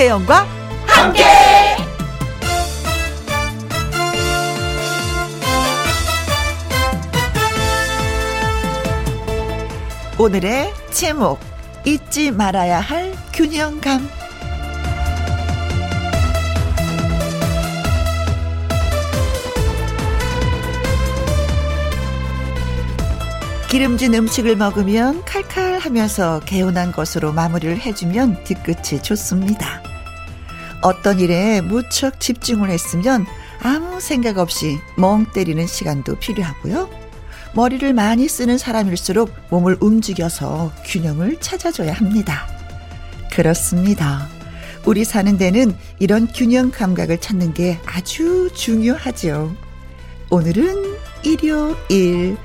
[0.00, 0.46] 김혜영과
[0.86, 1.22] 함께.
[10.18, 11.38] 오늘의 제목
[11.84, 14.08] 잊지 말아야 할 균형감
[23.68, 29.89] 기름진 음식을 먹으면 칼칼하면서 개운한 것으로 마무리를 해주면 뒤끝이 좋습니다.
[30.82, 33.26] 어떤 일에 무척 집중을 했으면
[33.62, 36.88] 아무 생각 없이 멍 때리는 시간도 필요하고요.
[37.54, 42.46] 머리를 많이 쓰는 사람일수록 몸을 움직여서 균형을 찾아줘야 합니다.
[43.30, 44.28] 그렇습니다.
[44.86, 49.54] 우리 사는 데는 이런 균형 감각을 찾는 게 아주 중요하죠.
[50.30, 52.36] 오늘은 일요일.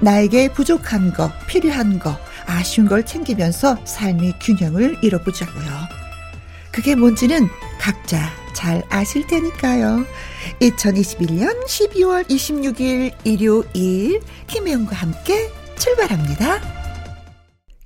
[0.00, 6.01] 나에게 부족한 거, 필요한 거, 아쉬운 걸 챙기면서 삶의 균형을 이뤄보자고요.
[6.72, 10.04] 그게 뭔지는 각자 잘 아실 테니까요.
[10.60, 16.60] 2021년 12월 26일 일요일 김혜영과 함께 출발합니다.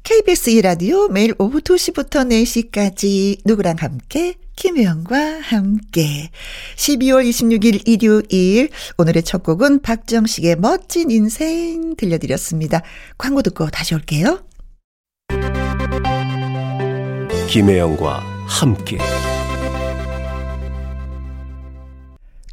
[0.02, 2.28] KBS 2라디오 매일 오후 2시부터
[2.70, 6.30] 4시까지 누구랑 함께 김혜영과 함께
[6.76, 12.82] 12월 26일 일요일 오늘의 첫 곡은 박정식의 멋진 인생 들려드렸습니다.
[13.18, 14.44] 광고 듣고 다시 올게요.
[17.48, 18.98] 김혜영과 함께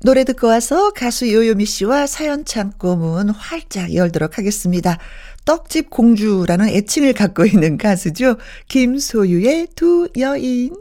[0.04, 4.98] 노래 듣고 와서 가수 요요미 씨와 사연 창고 문 활짝 열도록 하겠습니다.
[5.46, 8.36] 떡집 공주라는 애칭을 갖고 있는 가수죠.
[8.68, 10.76] 김소유의 두 여인.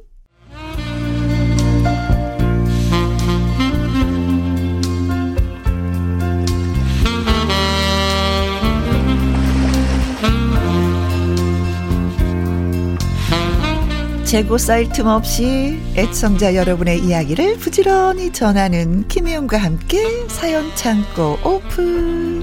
[14.32, 22.42] 재고 쌓일 틈 없이 애청자 여러분의 이야기를 부지런히 전하는 김혜영과 함께 사연 창고 오픈.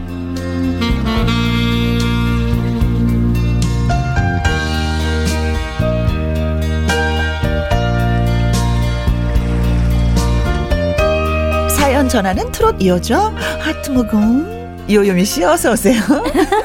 [11.76, 13.30] 사연 전하는 트롯 여자
[13.62, 14.06] 하트무
[14.90, 16.02] 궁 요요미 씨 어서 오세요.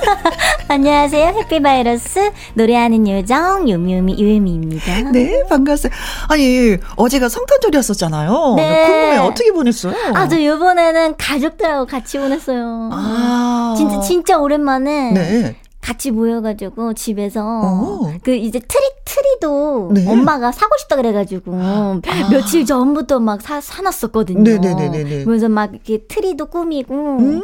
[0.69, 1.27] 안녕하세요.
[1.41, 5.11] Happy virus 노래하는 요정 요미요미 요요미입니다.
[5.13, 5.93] 네, 반갑어요.
[6.29, 8.55] 아니, 어제가 성탄절이었었잖아요.
[8.57, 8.87] 네.
[8.87, 9.95] 궁금해 어떻게 보냈어요?
[10.15, 12.89] 아, 저 요번에는 가족들하고 같이 보냈어요.
[12.93, 13.75] 아.
[13.77, 15.57] 진짜 진짜 오랜만에 네.
[15.83, 18.07] 같이 모여가지고 집에서 오.
[18.07, 18.13] 어.
[18.23, 20.11] 그 이제 트리 트리도 네.
[20.11, 22.01] 엄마가 사고 싶다 그래가지고 아.
[22.31, 24.43] 며칠 전부터 막 사 사놨었거든요.
[24.43, 25.25] 네네네네.
[25.25, 27.43] 그래서 막 이렇게 트리도 꾸미고 음.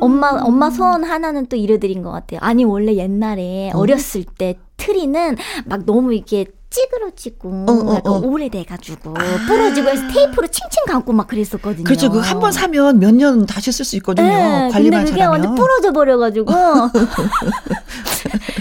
[0.00, 2.40] 엄마 엄마 소원 하나는 또 이뤄드린 것 같아요.
[2.42, 3.78] 아니 원래 옛날에 어.
[3.78, 5.36] 어렸을 때 트리는
[5.66, 8.20] 막 너무 이렇게 찌그러지고 어, 어, 어.
[8.24, 9.22] 오래돼가지고 아.
[9.46, 11.84] 부러지고 해서 테이프로 칭칭 감고 막 그랬었거든요.
[11.84, 12.10] 그렇죠.
[12.10, 14.26] 그 한 번 사면 몇 년 다시 쓸 수 있거든요.
[14.26, 15.28] 네, 관리만 근데 그게 잘하면.
[15.30, 16.50] 완전 부러져 버려가지고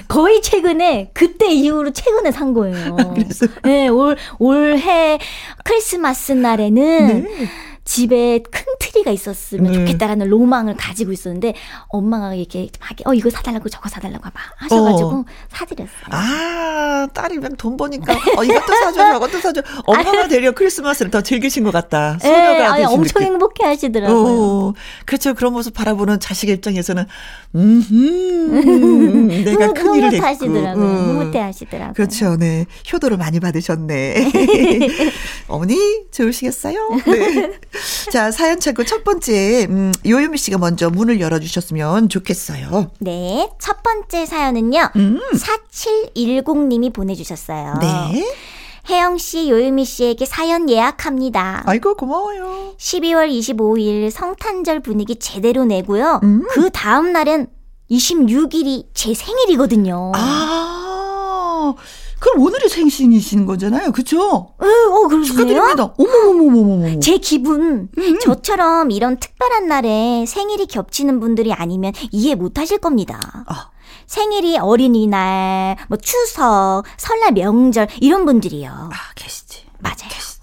[0.08, 2.96] 거의 최근에 그때 이후로 최근에 산 거예요.
[3.16, 5.20] 그래서 네, 올 올해
[5.64, 7.24] 크리스마스 날에는.
[7.24, 7.48] 네.
[7.84, 9.78] 집에 큰 트리가 있었으면 네.
[9.80, 11.54] 좋겠다라는 로망을 가지고 있었는데
[11.90, 15.26] 엄마가 이렇게 막 어 이거 사달라고 저거 사달라고 막 하셔가지고 어.
[15.50, 16.06] 사드렸어요.
[16.12, 21.72] 아 딸이면 돈 버니까 어 이것도 사줘 저것도 사줘 엄마가 되려 크리스마스를 더 즐기신 것
[21.72, 22.18] 같다.
[22.22, 24.28] 네, 소녀가 네, 엄청 행복해 하시더라고요.
[24.28, 24.74] 어,
[25.06, 27.06] 그렇죠 그런 모습 바라보는 자식 입장에서는
[27.56, 30.86] 음 내가 큰 일을 했고 하시더라고요.
[30.86, 31.20] 음.
[31.20, 31.94] 흐뭇해 하시더라고요.
[31.94, 34.32] 그렇죠 네 효도를 많이 받으셨네.
[35.48, 35.76] 어머니
[36.12, 36.78] 좋으시겠어요?
[37.08, 37.52] 네.
[38.12, 42.92] 자, 사연 찾고 첫 번째, 음, 요요미 씨가 먼저 문을 열어주셨으면 좋겠어요.
[43.00, 43.50] 네.
[43.60, 45.20] 첫 번째 사연은요, 음.
[45.34, 47.76] 4710님이 보내주셨어요.
[47.80, 48.26] 네.
[48.90, 51.64] 혜영 씨, 요유미 씨에게 사연 예약합니다.
[51.66, 52.74] 아이고, 고마워요.
[52.78, 56.20] 12월 25일 성탄절 분위기 제대로 내고요.
[56.24, 56.46] 음.
[56.50, 57.48] 그 다음 날은
[57.90, 60.12] 26일이 제 생일이거든요.
[60.16, 61.76] 아.
[62.22, 63.92] 그럼 오늘이 생신이신 거잖아요.
[63.92, 64.54] 그쵸?
[64.62, 65.24] 네, 어, 그러세요?
[65.24, 65.94] 축하드립니다.
[65.98, 67.00] 어머머머머머머.
[67.00, 68.20] 제 기분, 음.
[68.20, 73.20] 저처럼 이런 특별한 날에 생일이 겹치는 분들이 아니면 이해 못 하실 겁니다.
[73.48, 73.72] 아.
[74.06, 78.70] 생일이 어린이날, 뭐 추석, 설날 명절, 이런 분들이요.
[78.70, 79.66] 아, 계시지.
[79.80, 79.96] 맞아요.
[80.10, 80.42] 계시지.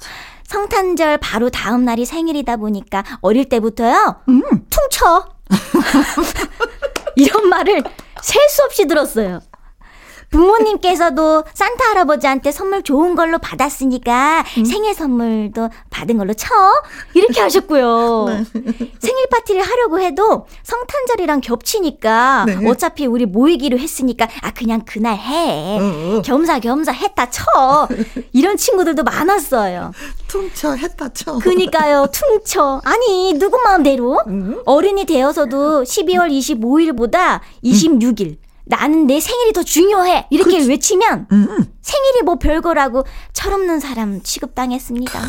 [0.49, 4.43] 성탄절 바로 다음 날이 생일이다 보니까 어릴 때부터요, 음.
[4.69, 5.29] 퉁쳐.
[7.15, 7.85] 이런 말을
[8.21, 9.41] 셀 수 없이 들었어요.
[10.31, 14.65] 부모님께서도 산타 할아버지한테 선물 좋은 걸로 받았으니까 음.
[14.65, 16.49] 생일 선물도 받은 걸로 쳐.
[17.15, 18.27] 이렇게 하셨고요.
[18.29, 18.45] 네.
[18.99, 22.69] 생일 파티를 하려고 해도 성탄절이랑 겹치니까 네.
[22.69, 25.79] 어차피 우리 모이기로 했으니까 아 그냥 그날 해.
[25.79, 26.23] 어, 어.
[26.23, 27.45] 겸사겸사 했다 쳐.
[28.33, 29.93] 이런 친구들도 많았어요.
[30.29, 31.39] 퉁쳐 했다 쳐.
[31.39, 32.07] 그니까요.
[32.13, 32.81] 퉁쳐.
[32.85, 34.61] 아니 누구 마음대로 음.
[34.67, 38.37] 어른이 되어서도 12월 25일보다 26일 음.
[38.69, 40.26] 나는 내 생일이 더 중요해.
[40.31, 40.69] 이렇게 그치.
[40.69, 41.73] 외치면 음.
[41.81, 45.20] 생일이 뭐 별거라고 철없는 사람 취급당했습니다.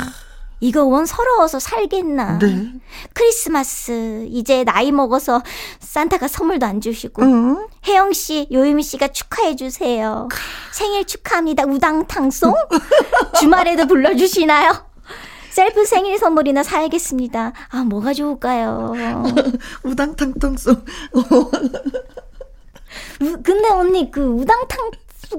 [0.62, 2.40] 이거 원 서러워서 살겠나.
[2.40, 2.74] 네.
[3.14, 5.42] 크리스마스 이제 나이 먹어서
[5.80, 7.68] 산타가 선물도 안 주시고 음.
[7.88, 10.28] 혜영 씨, 요유미 씨가 축하해 주세요.
[10.74, 11.64] 생일 축하합니다.
[11.64, 12.54] 우당탕송
[13.40, 14.90] 주말에도 불러 주시나요?
[15.50, 17.54] 셀프 생일 선물이나 사야겠습니다.
[17.70, 18.94] 아 뭐가 좋을까요?
[19.84, 20.84] 우당탕탕송.
[23.20, 24.92] 근데 언니 그 우당탕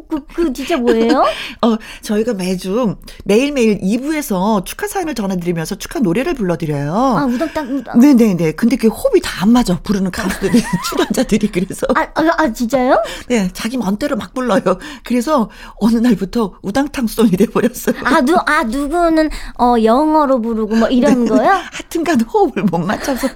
[0.09, 1.25] 그, 그 진짜 뭐예요?
[1.63, 6.95] 어, 저희가 매주 매일매일 2부에서 축하 사연을 전해드리면서 축하 노래를 불러드려요.
[6.95, 7.99] 아, 우당땅, 우당.
[7.99, 8.53] 네네네.
[8.53, 9.79] 근데 그 호흡이 다 안 맞아.
[9.81, 11.51] 부르는 가수들이, 출연자들이.
[11.51, 11.87] 그래서.
[11.95, 13.03] 아, 아, 아, 진짜요?
[13.29, 14.61] 네, 자기 맘대로 막 불러요.
[15.03, 17.97] 그래서 어느 날부터 우당탕송이 돼버렸어요.
[18.05, 21.31] 아, 누, 아, 누구는, 어, 영어로 부르고 뭐 이런 네.
[21.31, 21.49] 거요?
[21.73, 23.29] 하여튼간 호흡을 못 맞춰서.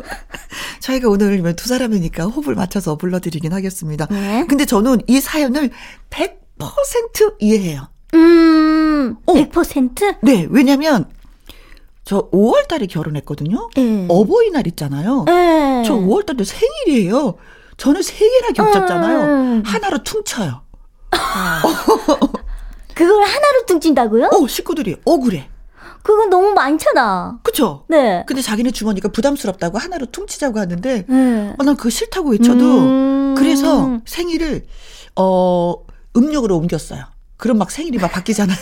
[0.80, 4.06] 저희가 오늘 두 사람이니까 호흡을 맞춰서 불러드리긴 하겠습니다.
[4.10, 4.44] 네.
[4.46, 5.70] 근데 저는 이 사연을
[6.10, 7.88] 100 100% 이해해요.
[8.14, 10.14] 음, 100%?
[10.14, 10.18] 어.
[10.22, 11.06] 네, 왜냐면,
[12.04, 13.70] 저 5월 달에 결혼했거든요.
[13.74, 14.06] 네.
[14.08, 15.24] 어버이날 있잖아요.
[15.26, 15.82] 네.
[15.86, 17.34] 저 5월 달도 생일이에요.
[17.76, 19.18] 저는 세 개나 겹쳤잖아요.
[19.20, 19.62] 음.
[19.64, 20.62] 하나로 퉁쳐요.
[21.12, 21.62] 아.
[22.94, 24.26] 그걸 하나로 퉁친다고요?
[24.32, 25.48] 어, 식구들이 억울해.
[26.02, 27.38] 그건 너무 많잖아.
[27.42, 27.84] 그쵸?
[27.88, 28.24] 네.
[28.26, 31.54] 근데 자기네 주머니가 부담스럽다고 하나로 퉁치자고 하는데, 네.
[31.58, 33.34] 어, 난 그거 싫다고 외쳐도, 음.
[33.36, 34.66] 그래서 생일을,
[35.16, 35.74] 어,
[36.16, 37.04] 음력으로 옮겼어요.
[37.36, 38.56] 그럼 막 생일이 막 바뀌잖아요.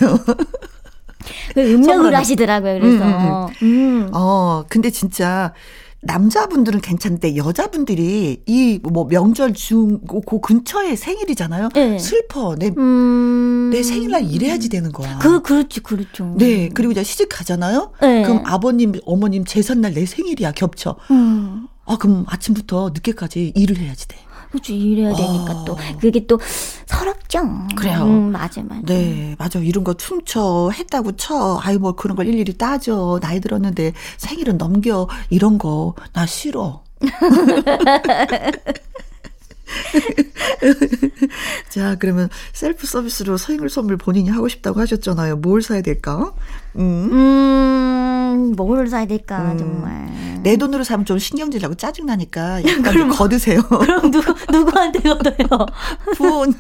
[1.55, 2.81] 그 음력으로 하시더라고요.
[2.81, 3.05] 그래서.
[3.05, 4.03] 음, 음, 음.
[4.07, 4.11] 음.
[4.13, 5.53] 어, 근데 진짜
[6.05, 11.69] 남자분들은 괜찮은데 여자분들이 이 뭐 명절 중그 근처에 생일이잖아요.
[11.75, 11.99] 네.
[12.01, 12.57] 슬퍼.
[12.57, 13.71] 내, 음...
[13.73, 15.19] 내 생일날 이래야지 되는 거야.
[15.19, 16.35] 그 그렇지 그렇죠.
[16.37, 16.69] 네.
[16.75, 17.93] 그리고 이제 시집 가잖아요.
[18.01, 18.23] 네.
[18.25, 20.97] 그럼 아버님 어머님 제삿날 내 생일이야 겹쳐.
[21.13, 21.69] 음.
[21.85, 24.17] 아 그럼 아침부터 늦게까지 일을 해야지 돼.
[24.53, 24.73] 그렇죠.
[24.75, 25.65] 일해야 되니까 어.
[25.65, 26.39] 또 그게 또
[26.87, 27.41] 서럽죠.
[27.75, 28.03] 그래요.
[28.05, 28.83] 음, 맞아, 맞아.
[28.85, 29.59] 네, 맞아.
[29.59, 31.59] 이런 거 춤춰 했다고 쳐.
[31.63, 33.19] 아이 뭐 그런 걸 일일이 따져.
[33.23, 35.09] 나이 들었는데 생일은 넘겨.
[35.31, 36.83] 이런 거 나 싫어.
[41.69, 45.37] 자, 그러면 셀프 서비스로 생일 선물 본인이 하고 싶다고 하셨잖아요.
[45.37, 46.33] 뭘 사야 될까?
[46.77, 50.41] 음, 음뭘 사야 될까, 음, 정말.
[50.43, 53.63] 내 돈으로 사면 좀 신경질 나고 짜증나니까 약간 거드세요.
[53.69, 55.67] 그럼 누구, 누구한테 걷어요?
[56.17, 56.57] 부모님.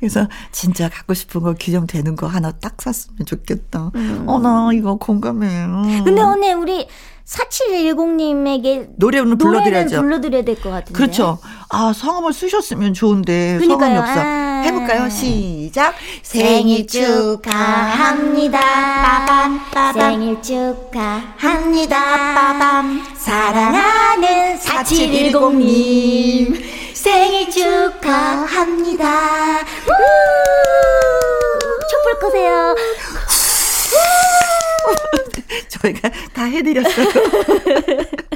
[0.00, 3.90] 그래서 진짜 갖고 싶은 거 규정되는 거 하나 딱 샀으면 좋겠다.
[3.94, 4.24] 음.
[4.26, 5.66] 어, 나 이거 공감해.
[6.04, 6.86] 근데 언니, 우리
[7.28, 10.00] 4710님에게 노래는 불러드려야죠.
[10.00, 10.92] 불러드려야 될 것 같은데.
[10.96, 11.38] 그렇죠.
[11.68, 13.78] 아, 성함을 쓰셨으면 좋은데 그러니까요.
[13.78, 14.20] 성함이 없어.
[14.24, 15.08] 아~ 해볼까요?
[15.10, 15.94] 시작.
[16.22, 18.58] 생일 축하합니다.
[18.60, 20.10] 빠밤, 빠밤.
[20.12, 22.34] 생일 축하합니다.
[22.34, 23.02] 빠밤.
[23.16, 26.62] 사랑하는 4710님.
[26.94, 29.04] 생일 축하합니다.
[31.90, 32.74] 촛불 끄세요.
[35.68, 37.06] 저희가 다 해드렸어요.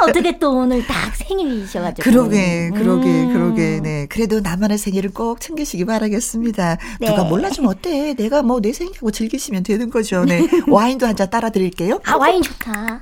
[0.00, 2.02] 아, 어떻게 또 오늘 딱 생일이셔가지고.
[2.10, 3.32] 그러게, 그러게, 음.
[3.32, 3.80] 그러게.
[3.82, 4.06] 네.
[4.08, 6.76] 그래도 나만의 생일을 꼭 챙기시기 바라겠습니다.
[7.00, 7.06] 네.
[7.08, 8.14] 누가 몰라주면 어때?
[8.14, 10.24] 내가 뭐 내 생일하고 즐기시면 되는 거죠.
[10.24, 10.46] 네.
[10.66, 12.00] 와인도 한 잔 따라 드릴게요.
[12.04, 12.98] 아, 와인 좋다.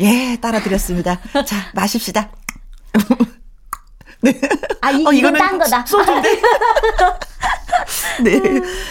[0.00, 1.20] 예, 따라 드렸습니다.
[1.46, 2.30] 자, 마십시다.
[4.22, 4.38] 네.
[4.82, 5.84] 아, 이, 어, 이거는 딴 거다.
[5.86, 6.40] 소주인데?
[8.24, 8.40] 네.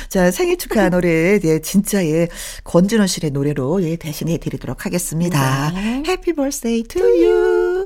[0.10, 2.28] 자, 생일 축하 노래, 예, 진짜, 예,
[2.64, 5.72] 권진원 씨의 노래로, 예, 대신해 드리도록 하겠습니다.
[5.72, 6.04] 네.
[6.08, 7.86] Happy birthday to you.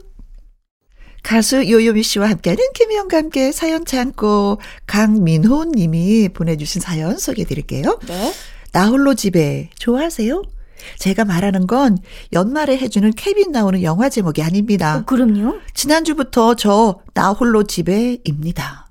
[1.23, 7.97] 가수 요요미 씨와 함께하는 김희영과 함께 사연 참고 강민호 님이 보내주신 사연 소개해 드릴게요.
[8.07, 8.33] 네.
[8.73, 10.43] 나홀로 집에 좋아하세요?
[10.99, 11.97] 제가 말하는 건
[12.33, 14.97] 연말에 해주는 케빈 나오는 영화 제목이 아닙니다.
[14.97, 15.59] 어, 그럼요.
[15.73, 18.82] 지난주부터 저 나홀로 집에입니다.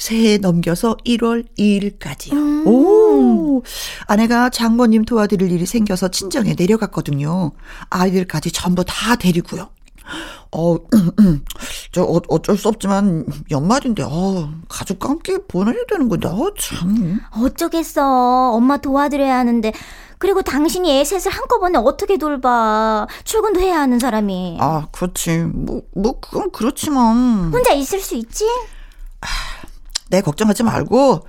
[0.00, 2.32] 새해 넘겨서 1월 2일까지요.
[2.32, 2.66] 음.
[2.66, 3.62] 오!
[4.06, 7.52] 아내가 장모님 도와드릴 일이 생겨서 친정에 내려갔거든요.
[7.90, 9.68] 아이들까지 전부 다 데리고요.
[10.52, 10.76] 어,
[11.92, 17.20] 저 어, 어쩔 수 없지만 연말인데 어, 가족과 함께 보내야 되는 건데 어, 참.
[17.38, 18.52] 어쩌겠어.
[18.54, 19.70] 엄마 도와드려야 하는데
[20.16, 23.06] 그리고 당신이 애 셋을 한꺼번에 어떻게 돌봐.
[23.24, 24.56] 출근도 해야 하는 사람이.
[24.60, 25.40] 아, 그렇지.
[25.40, 27.50] 뭐, 뭐, 그건 그렇지만.
[27.52, 28.46] 혼자 있을 수 있지?
[30.10, 31.26] 아, 내 걱정하지 말고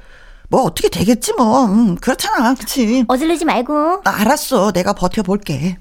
[0.49, 1.65] 뭐 어떻게 되겠지 뭐.
[1.65, 2.53] 음, 그렇잖아.
[2.55, 3.05] 그치?
[3.07, 4.01] 어질르지 말고.
[4.03, 4.71] 아, 알았어.
[4.73, 5.77] 내가 버텨볼게.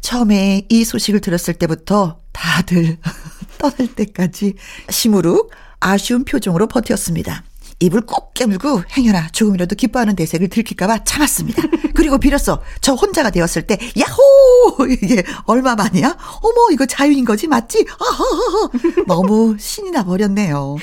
[0.00, 2.98] 처음에 이 소식을 들었을 때부터 다들
[3.58, 4.54] 떠날 때까지
[4.90, 7.44] 시무룩 아쉬운 표정으로 버텼습니다.
[7.80, 11.62] 입을 꼭 깨물고 행여나 조금이라도 기뻐하는 대색을 들킬까봐 참았습니다.
[11.94, 16.16] 그리고 비로소 저 혼자가 되었을 때 야호 이게 얼마 만이야?
[16.42, 17.84] 어머 이거 자유인 거지 맞지?
[18.00, 18.70] 아하하하.
[19.06, 20.76] 너무 신이 나 버렸네요.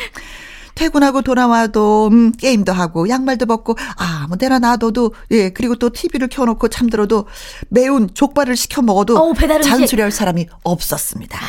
[0.76, 6.68] 퇴근하고 돌아와도 음, 게임도 하고 양말도 벗고 아무 데나 놔둬도 예 그리고 또 TV를 켜놓고
[6.70, 7.28] 잠들어도
[7.70, 11.40] 매운 족발을 시켜 먹어도 어, 잔소리할 사람이 없었습니다.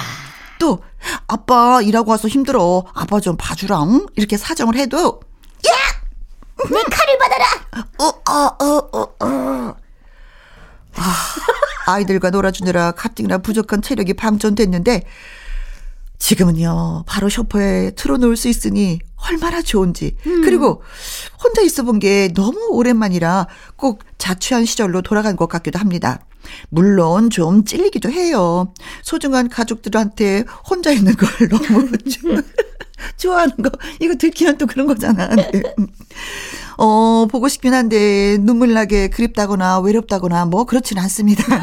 [0.59, 0.81] 또
[1.27, 5.21] 아빠 일하고 와서 힘들어 아빠 좀 봐주랑 이렇게 사정을 해도
[5.67, 5.73] 야!
[6.71, 7.45] 내 칼을 받아라!
[7.99, 9.75] 어, 어, 어, 어, 어.
[10.97, 11.15] 아,
[11.87, 15.03] 아이들과 놀아주느라 가뜩이나 부족한 체력이 방전됐는데
[16.29, 20.17] 지금은요, 바로 쇼파에 틀어놓을 수 있으니 얼마나 좋은지.
[20.27, 20.41] 음.
[20.43, 20.81] 그리고
[21.43, 26.25] 혼자 있어 본 게 너무 오랜만이라 꼭 자취한 시절로 돌아간 것 같기도 합니다.
[26.71, 28.73] 물론 좀 찔리기도 해요.
[29.03, 31.89] 소중한 가족들한테 혼자 있는 걸 너무
[33.19, 33.71] 좋아하는 거.
[34.01, 35.29] 이거 들키면 또 그런 거잖아.
[35.29, 35.51] 네.
[36.79, 41.45] 어, 보고 싶긴 한데 눈물 나게 그립다거나 외롭다거나 뭐 그렇지는 않습니다.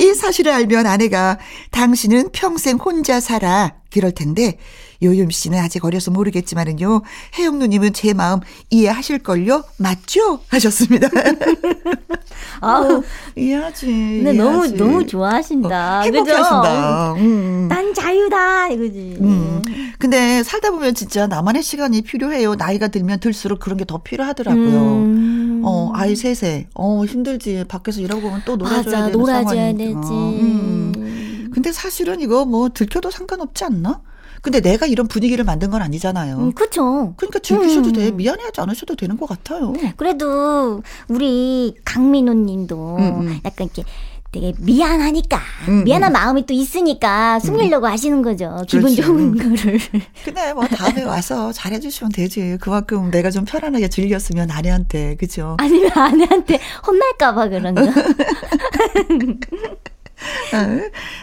[0.00, 1.38] 이 사실을 알면 아내가
[1.70, 3.74] 당신은 평생 혼자 살아.
[3.90, 4.58] 그럴 텐데
[5.02, 7.02] 요윤 씨는 아직 어려서 모르겠지만은요.
[7.38, 8.40] 혜영 누님은 제 마음
[8.70, 9.64] 이해하실걸요?
[9.78, 10.40] 맞죠?
[10.48, 11.08] 하셨습니다.
[12.60, 13.02] 아우,
[13.36, 13.86] 이해하지.
[13.86, 16.00] 근데 너무, 너무 좋아하신다.
[16.00, 17.12] 어, 행복하신다.
[17.14, 17.68] 음, 음.
[17.68, 18.68] 난 자유다.
[18.68, 19.16] 이거지.
[19.20, 19.64] 음.
[19.98, 22.54] 근데 살다 보면 진짜 나만의 시간이 필요해요.
[22.56, 24.62] 나이가 들면 들수록 그런 게 더 필요하더라고요.
[24.64, 25.47] 음.
[25.68, 26.68] 어, 아이 셋에.
[26.74, 27.64] 어, 힘들지.
[27.68, 30.00] 밖에서 일하고 오면 또 놀아줘야 맞아, 되는 놀아줘야 상황이니까.
[30.00, 30.12] 되지.
[30.12, 31.50] 음.
[31.52, 34.00] 근데 사실은 이거 뭐 들켜도 상관없지 않나?
[34.40, 36.36] 근데 내가 이런 분위기를 만든 건 아니잖아요.
[36.38, 37.14] 음, 그렇죠.
[37.16, 37.92] 그러니까 즐기셔도 음.
[37.94, 38.10] 돼.
[38.12, 39.72] 미안해하지 않으셔도 되는 것 같아요.
[39.96, 43.40] 그래도 우리 강민호님도 음, 음.
[43.44, 43.82] 약간 이렇게
[44.30, 46.12] 되게 미안하니까 음, 미안한 음.
[46.12, 47.92] 마음이 또 있으니까 숨기려고 음.
[47.92, 48.62] 하시는 거죠.
[48.68, 49.02] 기분 그렇죠.
[49.02, 49.78] 좋은 거를.
[50.24, 52.58] 근데 뭐 다음에 와서 잘해 주시면 되지.
[52.60, 55.56] 그만큼 내가 좀 편안하게 즐겼으면 아내한테 그죠?
[55.58, 57.82] 아니면 아내한테 혼날까 봐 그런 거.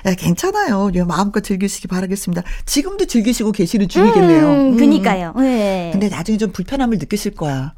[0.03, 0.89] 네, 괜찮아요.
[1.07, 2.41] 마음껏 즐기시기 바라겠습니다.
[2.65, 4.47] 지금도 즐기시고 계시는 중이겠네요.
[4.47, 4.77] 음, 음.
[4.77, 5.33] 그니까요.
[5.37, 5.89] 네.
[5.91, 7.73] 근데 나중에 좀 불편함을 느끼실 거야.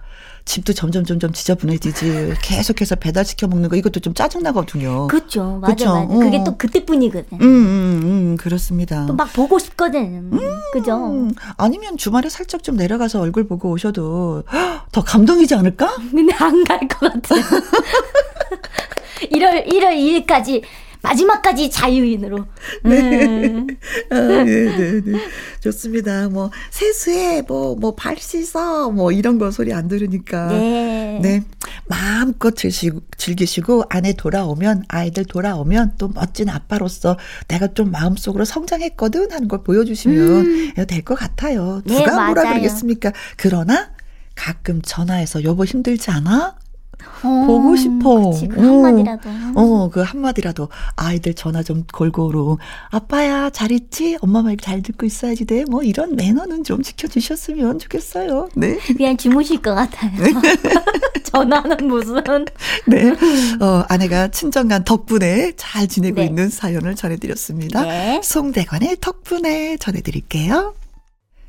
[0.48, 2.34] 집도 점점 점점 지저분해지지.
[2.42, 5.08] 계속해서 배달 시켜 먹는 거 이것도 좀 짜증 나거든요.
[5.08, 5.60] 그렇죠.
[5.62, 5.94] 맞아 그쵸?
[5.94, 6.08] 맞아.
[6.26, 6.58] 그게 또 어.
[6.58, 7.38] 그때뿐이거든.
[7.38, 9.06] 음, 음, 음 그렇습니다.
[9.06, 10.30] 또 막 보고 싶거든.
[10.32, 10.40] 음,
[10.72, 11.28] 그죠?
[11.58, 14.44] 아니면 주말에 살짝 좀 내려가서 얼굴 보고 오셔도
[14.92, 15.96] 더 감동이지 않을까?
[16.12, 17.36] 근데 안 갈 것 같아.
[19.32, 20.62] 1월 1월 2일까지
[21.02, 22.46] 마지막까지 자유인으로.
[22.84, 23.02] 네.
[23.02, 23.68] 네.
[24.10, 25.20] 아, 네, 네, 네.
[25.60, 26.30] 좋습니다.
[26.30, 30.48] 뭐, 세수해, 뭐, 뭐, 발 씻어, 뭐, 이런 거 소리 안 들으니까.
[30.48, 31.20] 네.
[31.22, 31.44] 네.
[31.88, 39.48] 마음껏 즐기시고, 즐기시고, 아내 돌아오면, 아이들 돌아오면, 또 멋진 아빠로서 내가 좀 마음속으로 성장했거든 하는
[39.48, 40.74] 걸 보여주시면 음.
[40.88, 41.82] 될것 같아요.
[41.86, 43.12] 누가 네, 뭐라 그러겠습니까?
[43.38, 43.92] 그러나,
[44.36, 46.56] 가끔 전화해서 여보 힘들지 않아?
[47.24, 48.30] 어, 보고 싶어.
[48.32, 49.30] 그치, 그 한마디라도.
[49.56, 50.70] 어, 어, 그 한마디라도.
[50.96, 52.58] 아이들 전화 좀 골고루.
[52.90, 54.18] 아빠야, 잘 있지?
[54.22, 55.64] 엄마 말 잘 듣고 있어야지 돼.
[55.70, 58.50] 뭐 이런 매너는 좀 지켜주셨으면 좋겠어요.
[58.56, 58.78] 네.
[58.98, 60.12] 그냥 주무실 것 같아요.
[60.18, 60.34] 네.
[61.24, 62.18] 전화는 무슨.
[62.88, 63.12] 네.
[63.62, 66.26] 어, 아내가 친정간 덕분에 잘 지내고 네.
[66.26, 67.84] 있는 사연을 전해드렸습니다.
[67.84, 68.22] 네.
[68.24, 70.74] 송대관의 덕분에 전해드릴게요.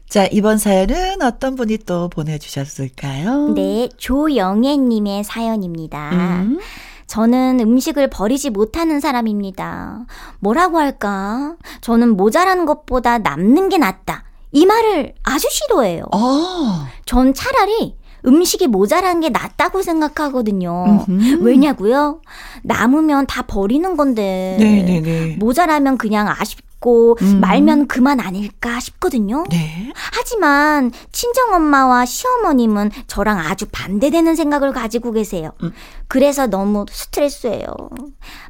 [0.08, 3.48] 자, 이번 사연은 어떤 분이 또 보내주셨을까요?
[3.54, 6.10] 네, 조영애님의 사연입니다.
[6.12, 6.58] 음.
[7.06, 10.06] 저는 음식을 버리지 못하는 사람입니다.
[10.40, 11.56] 뭐라고 할까?
[11.82, 14.24] 저는 모자란 것보다 남는 게 낫다.
[14.52, 16.04] 이 말을 아주 싫어해요.
[16.12, 16.88] 아.
[17.04, 17.96] 전 차라리
[18.26, 21.04] 음식이 모자란 게 낫다고 생각하거든요.
[21.08, 21.42] 음흠.
[21.42, 22.20] 왜냐고요?
[22.62, 25.36] 남으면 다 버리는 건데 네네네.
[25.38, 27.40] 모자라면 그냥 아쉽 있고 음.
[27.40, 29.44] 말면 그만 아닐까 싶거든요.
[29.50, 29.92] 네.
[29.94, 35.52] 하지만 친정 엄마와 시어머님은 저랑 아주 반대되는 생각을 가지고 계세요.
[35.62, 35.73] 음.
[36.08, 37.66] 그래서 너무 스트레스예요.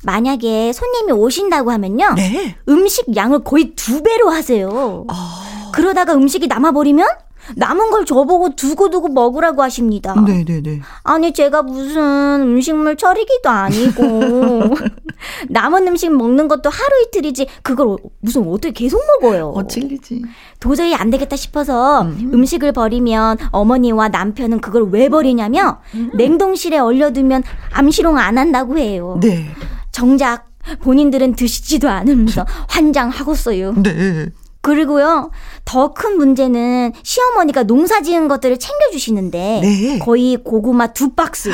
[0.04, 2.14] 만약에 손님이 오신다고 하면요.
[2.14, 2.56] 네.
[2.68, 5.04] 음식 양을 거의 두 배로 하세요.
[5.08, 5.14] 어.
[5.72, 7.06] 그러다가 음식이 남아버리면
[7.56, 10.14] 남은 걸 저보고 두고두고 먹으라고 하십니다.
[10.14, 10.80] 네네네.
[11.04, 14.74] 아니, 제가 무슨 음식물 처리기도 아니고,
[15.48, 19.48] 남은 음식 먹는 것도 하루 이틀이지, 그걸 무슨 어떻게 계속 먹어요.
[19.48, 20.22] 어, 찔리지.
[20.60, 22.44] 도저히 안 되겠다 싶어서 음.
[22.44, 26.10] 식을 버리면 어머니와 남편은 그걸 왜 버리냐며, 음.
[26.14, 29.18] 냉동실에 얼려두면 암시롱 안 한다고 해요.
[29.20, 29.46] 네.
[29.92, 30.48] 정작
[30.80, 33.74] 본인들은 드시지도 않으면서 환장하고써요.
[33.82, 34.26] 네.
[34.68, 35.30] 그리고요,
[35.64, 39.98] 더 큰 문제는 시어머니가 농사 지은 것들을 챙겨주시는데, 네.
[39.98, 41.50] 거의 고구마 두 박스.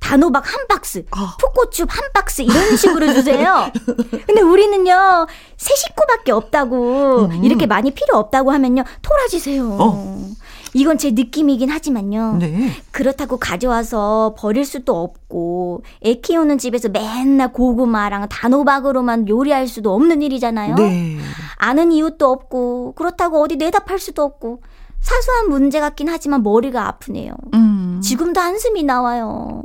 [0.00, 1.36] 단호박 한 박스, 어.
[1.40, 3.70] 풋고추 한 박스 이런 식으로 주세요.
[4.26, 7.42] 근데 우리는요 세 식구밖에 없다고 음.
[7.42, 9.66] 이렇게 많이 필요 없다고 하면요 토라지세요.
[9.80, 10.28] 어.
[10.74, 12.36] 이건 제 느낌이긴 하지만요.
[12.40, 12.70] 네.
[12.90, 20.74] 그렇다고 가져와서 버릴 수도 없고 애 키우는 집에서 맨날 고구마랑 단호박으로만 요리할 수도 없는 일이잖아요.
[20.74, 21.16] 네.
[21.56, 24.60] 아는 이웃도 없고 그렇다고 어디 내다 팔 수도 없고
[25.00, 27.34] 사소한 문제 같긴 하지만 머리가 아프네요.
[27.52, 28.00] 음.
[28.02, 29.62] 지금도 한숨이 나와요.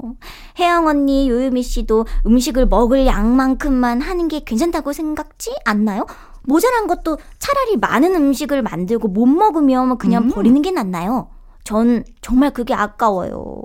[0.60, 6.06] 혜영 언니, 요유미 씨도 음식을 먹을 양만큼만 하는 게 괜찮다고 생각지 않나요?
[6.44, 10.30] 모자란 것도 차라리 많은 음식을 만들고 못 먹으면 그냥 음.
[10.30, 11.30] 버리는 게 낫나요?
[11.64, 13.62] 전 정말 그게 아까워요.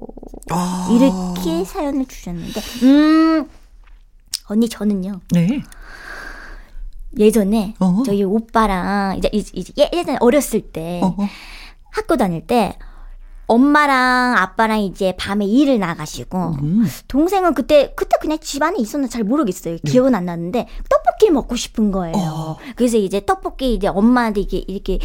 [0.50, 0.88] 아.
[0.90, 3.48] 이렇게 사연을 주셨는데, 음,
[4.48, 5.20] 언니 저는요.
[5.30, 5.62] 네.
[7.16, 8.02] 예전에 어허.
[8.02, 11.26] 저희 오빠랑 이제, 이제 예전에 어렸을 때 어허.
[11.90, 12.76] 학교 다닐 때
[13.46, 16.86] 엄마랑 아빠랑 이제 밤에 일을 나가시고 음.
[17.08, 19.76] 동생은 그때 그때 그냥 집안에 있었나 잘 모르겠어요.
[19.82, 19.90] 네.
[19.90, 22.14] 기억은 안 나는데 떡볶이 먹고 싶은 거예요.
[22.16, 22.56] 어.
[22.76, 24.98] 그래서 이제 떡볶이 이제 엄마한테 이게 이렇게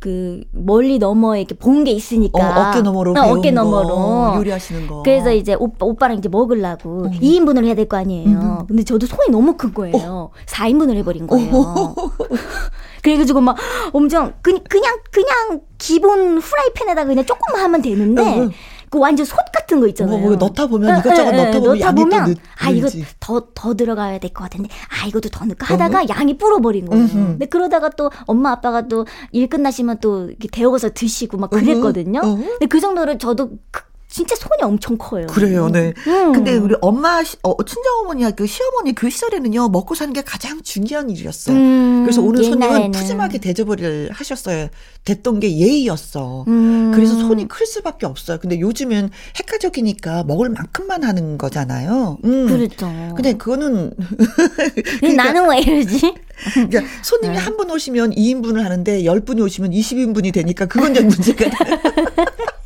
[0.00, 5.02] 그 멀리 너머 이렇게 본 게 있으니까 어, 깨 너머로 어, 어깨 너머로 요리하시는 거.
[5.02, 7.10] 그래서 이제 오빠 오빠랑 이제 먹으려고 음.
[7.10, 8.28] 2인분을 해야 될 거 아니에요.
[8.60, 8.66] 음.
[8.68, 9.96] 근데 저도 손이 너무 큰 거예요.
[9.96, 10.30] 어.
[10.46, 11.50] 4인분을 해버린 거예요.
[13.02, 13.56] 그래가지고 막
[13.92, 18.48] 엄청 그, 그냥 그냥 기본 후라이팬에다 그냥 조금만 하면 되는데
[18.90, 20.18] 그 완전 솥 같은 거 있잖아요.
[20.18, 22.88] 뭐, 뭐 넣다 보면 이것저것 에, 에, 넣다 보면, 넣다 보면 아 이거
[23.20, 27.04] 더 더 들어가야 될 것 같은데 아 이것도 더 넣을까 하다가 어 양이 불어버린 거예요.
[27.04, 27.14] 음흠.
[27.14, 32.20] 근데 그러다가 또 엄마 아빠가 또 일 끝나시면 또 이렇게 데워서 드시고 막 그랬거든요.
[32.20, 32.42] 음흠.
[32.42, 33.50] 근데 그 정도로 저도
[34.08, 35.26] 진짜 손이 엄청 커요.
[35.26, 35.92] 그래요, 네.
[36.06, 36.32] 음.
[36.32, 41.54] 근데 우리 엄마, 어, 친정어머니와 그 시어머니 그 시절에는요, 먹고 사는 게 가장 중요한 일이었어요.
[41.54, 44.68] 음, 그래서 오늘 손님은 푸짐하게 대접을 하셨어요.
[45.04, 46.46] 됐던 게 예의였어.
[46.48, 46.92] 음.
[46.94, 48.38] 그래서 손이 클 수밖에 없어요.
[48.38, 52.18] 근데 요즘은 핵가족이니까 먹을 만큼만 하는 거잖아요.
[52.24, 52.46] 음.
[52.46, 52.90] 그렇죠.
[53.14, 53.92] 근데 그거는.
[55.00, 56.14] 그러니까, 나는 왜 이러지?
[56.54, 57.38] 그러니까 손님이 네.
[57.38, 61.44] 한분 오시면 2인분을 하는데 10분이 오시면 20인분이 되니까 그건 좀 문제가.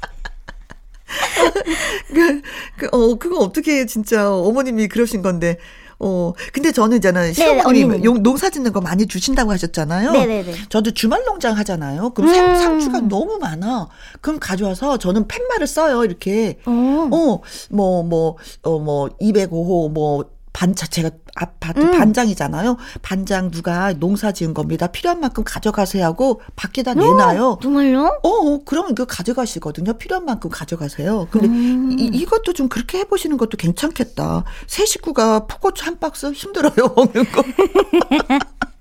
[2.14, 2.42] 그,
[2.76, 5.58] 그, 어, 그거 어떻게 진짜 어머님이 그러신 건데.
[6.04, 7.32] 어, 근데 저는 있잖아요.
[7.32, 10.10] 시어머님이 농사 짓는 거 많이 주신다고 하셨잖아요.
[10.10, 10.52] 네네네.
[10.68, 12.10] 저도 주말 농장 하잖아요.
[12.10, 12.34] 그럼 음.
[12.34, 13.88] 상추가 너무 많아.
[14.20, 16.04] 그럼 가져와서 저는 팻말을 써요.
[16.04, 16.58] 이렇게.
[16.66, 21.92] 어, 어 뭐, 뭐, 어, 뭐, 205호, 뭐, 반차 제가 아파트 음.
[21.92, 22.76] 반장이잖아요.
[23.00, 24.86] 반장 누가 농사 지은 겁니다.
[24.86, 27.46] 필요한 만큼 가져가세요 하고 밖에다 내놔요.
[27.46, 28.20] 어, 정말요?
[28.22, 29.94] 어, 어, 그러면 그 가져가시거든요.
[29.94, 31.28] 필요한 만큼 가져가세요.
[31.30, 31.96] 근데 음.
[31.98, 34.44] 이, 이것도 좀 그렇게 해보시는 것도 괜찮겠다.
[34.66, 37.42] 새 식구가 푸고추 한 박스 힘들어요 먹는 거.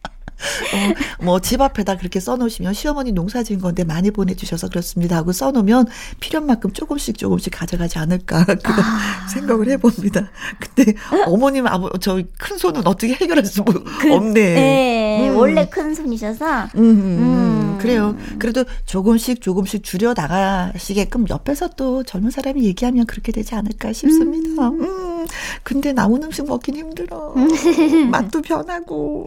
[0.73, 5.87] 어, 뭐집 앞에다 그렇게 써놓으시면 시어머니 농사 지은 건데 많이 보내주셔서 그렇습니다 하고 써놓으면
[6.19, 9.27] 필요한 만큼 조금씩 조금씩 가져가지 않을까 그런 아.
[9.27, 10.29] 생각을 해봅니다.
[10.59, 10.93] 근데
[11.27, 14.31] 어머님 아버 저희 큰 손은 어떻게 해결할 수 그, 없네.
[14.33, 15.35] 네, 음.
[15.35, 16.63] 원래 큰 손이셔서.
[16.75, 18.15] 음, 음, 음, 그래요.
[18.39, 24.69] 그래도 조금씩 조금씩 줄여 나가시게끔 옆에서 또 젊은 사람이 얘기하면 그렇게 되지 않을까 싶습니다.
[24.69, 24.81] 음.
[24.81, 25.27] 음.
[25.63, 27.33] 근데 남은 음식 먹긴 힘들어.
[28.09, 29.25] 맛도 변하고.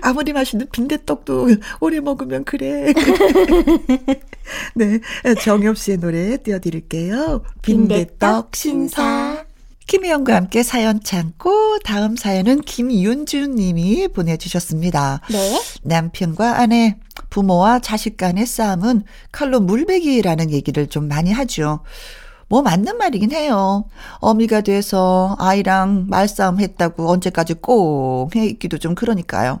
[0.00, 1.48] 아무리 맛있는 빈대떡도
[1.80, 2.92] 오래 먹으면 그래.
[4.74, 5.00] 네.
[5.42, 7.42] 정엽 씨의 노래 띄워드릴게요.
[7.62, 9.44] 빈대떡 신사.
[9.86, 15.20] 김혜영과 함께 사연 참고 다음 사연은 김윤주 님이 보내주셨습니다.
[15.30, 15.60] 네.
[15.82, 16.96] 남편과 아내,
[17.30, 19.02] 부모와 자식 간의 싸움은
[19.32, 21.80] 칼로 물베기라는 얘기를 좀 많이 하죠.
[22.48, 23.84] 뭐 맞는 말이긴 해요.
[24.20, 29.60] 어미가 돼서 아이랑 말싸움 했다고 언제까지 꼭 해 있기도 좀 그러니까요.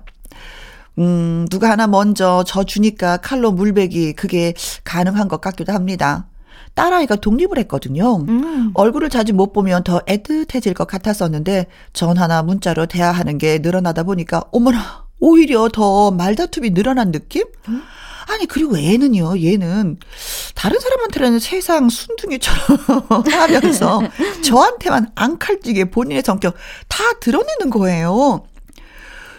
[0.98, 6.26] 음, 누가 하나 먼저 저 주니까 칼로 물베기 그게 가능한 것 같기도 합니다.
[6.74, 8.24] 딸아이가 독립을 했거든요.
[8.28, 8.70] 음.
[8.74, 15.06] 얼굴을 자주 못 보면 더 애틋해질 것 같았었는데 전화나 문자로 대화하는 게 늘어나다 보니까 어머나
[15.20, 17.44] 오히려 더 말다툼이 늘어난 느낌?
[17.68, 17.82] 음?
[18.28, 19.98] 아니 그리고 애는요 얘는
[20.54, 22.78] 다른 사람한테는 세상 순둥이처럼
[23.30, 24.00] 하면서
[24.42, 26.54] 저한테만 앙칼지게 본인의 성격
[26.88, 28.44] 다 드러내는 거예요.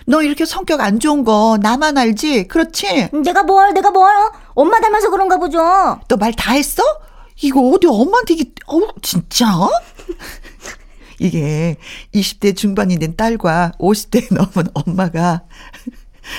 [0.06, 2.48] 너 이렇게 성격 안 좋은 거 나만 알지?
[2.48, 3.10] 그렇지?
[3.24, 4.12] 내가 뭘, 내가 뭘?
[4.56, 5.60] 엄마 닮아서 그런가 보죠.
[6.08, 6.84] 너 말 다 했어?
[7.42, 9.48] 이거 어디 엄마한테 이게, 어우, 진짜?
[11.20, 11.78] 이게
[12.14, 15.44] 20대 중반이 된 딸과 50대 넘은 엄마가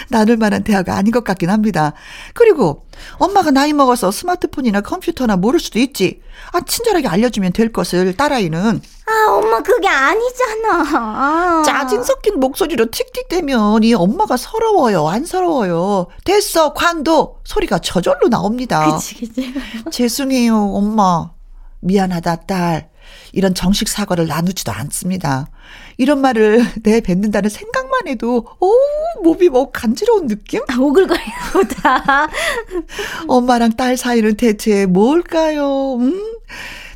[0.08, 1.92] 나눌 만한 대화가 아닌 것 같긴 합니다.
[2.34, 2.86] 그리고
[3.18, 6.20] 엄마가 나이 먹어서 스마트폰이나 컴퓨터나 모를 수도 있지.
[6.52, 8.80] 아, 친절하게 알려주면 될 것을 딸아이는.
[9.06, 11.62] 아, 엄마 그게 아니잖아.
[11.64, 15.08] 짜증 섞인 목소리로 틱틱대면 이 엄마가 서러워요.
[15.08, 16.06] 안 서러워요.
[16.24, 18.94] 됐어 관도 소리가 저절로 나옵니다.
[18.94, 19.54] 그치 그치.
[19.90, 21.30] 죄송해요 엄마.
[21.80, 22.88] 미안하다 딸.
[23.32, 25.48] 이런 정식 사과를 나누지도 않습니다.
[25.98, 28.72] 이런 말을 내뱉는다는 생각 만 해도 오
[29.22, 30.60] 몸이 뭐 간지러운 느낌?
[30.68, 32.28] 아, 오글거리보다.
[33.28, 35.94] 엄마랑 딸 사이는 대체 뭘까요?
[35.96, 36.20] 음?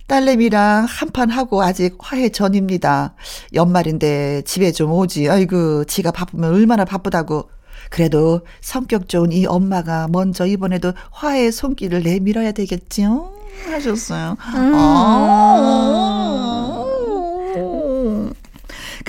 [0.08, 3.14] 딸내미랑 한판 하고 아직 화해 전입니다.
[3.54, 5.28] 연말인데 집에 좀 오지.
[5.28, 7.50] 아이고, 지가 바쁘면 얼마나 바쁘다고.
[7.90, 13.32] 그래도 성격 좋은 이 엄마가 먼저 이번에도 화해 손길을 내밀어야 되겠지요?
[13.70, 14.36] 하셨어요.
[14.54, 14.72] 음.
[14.74, 15.78] 아.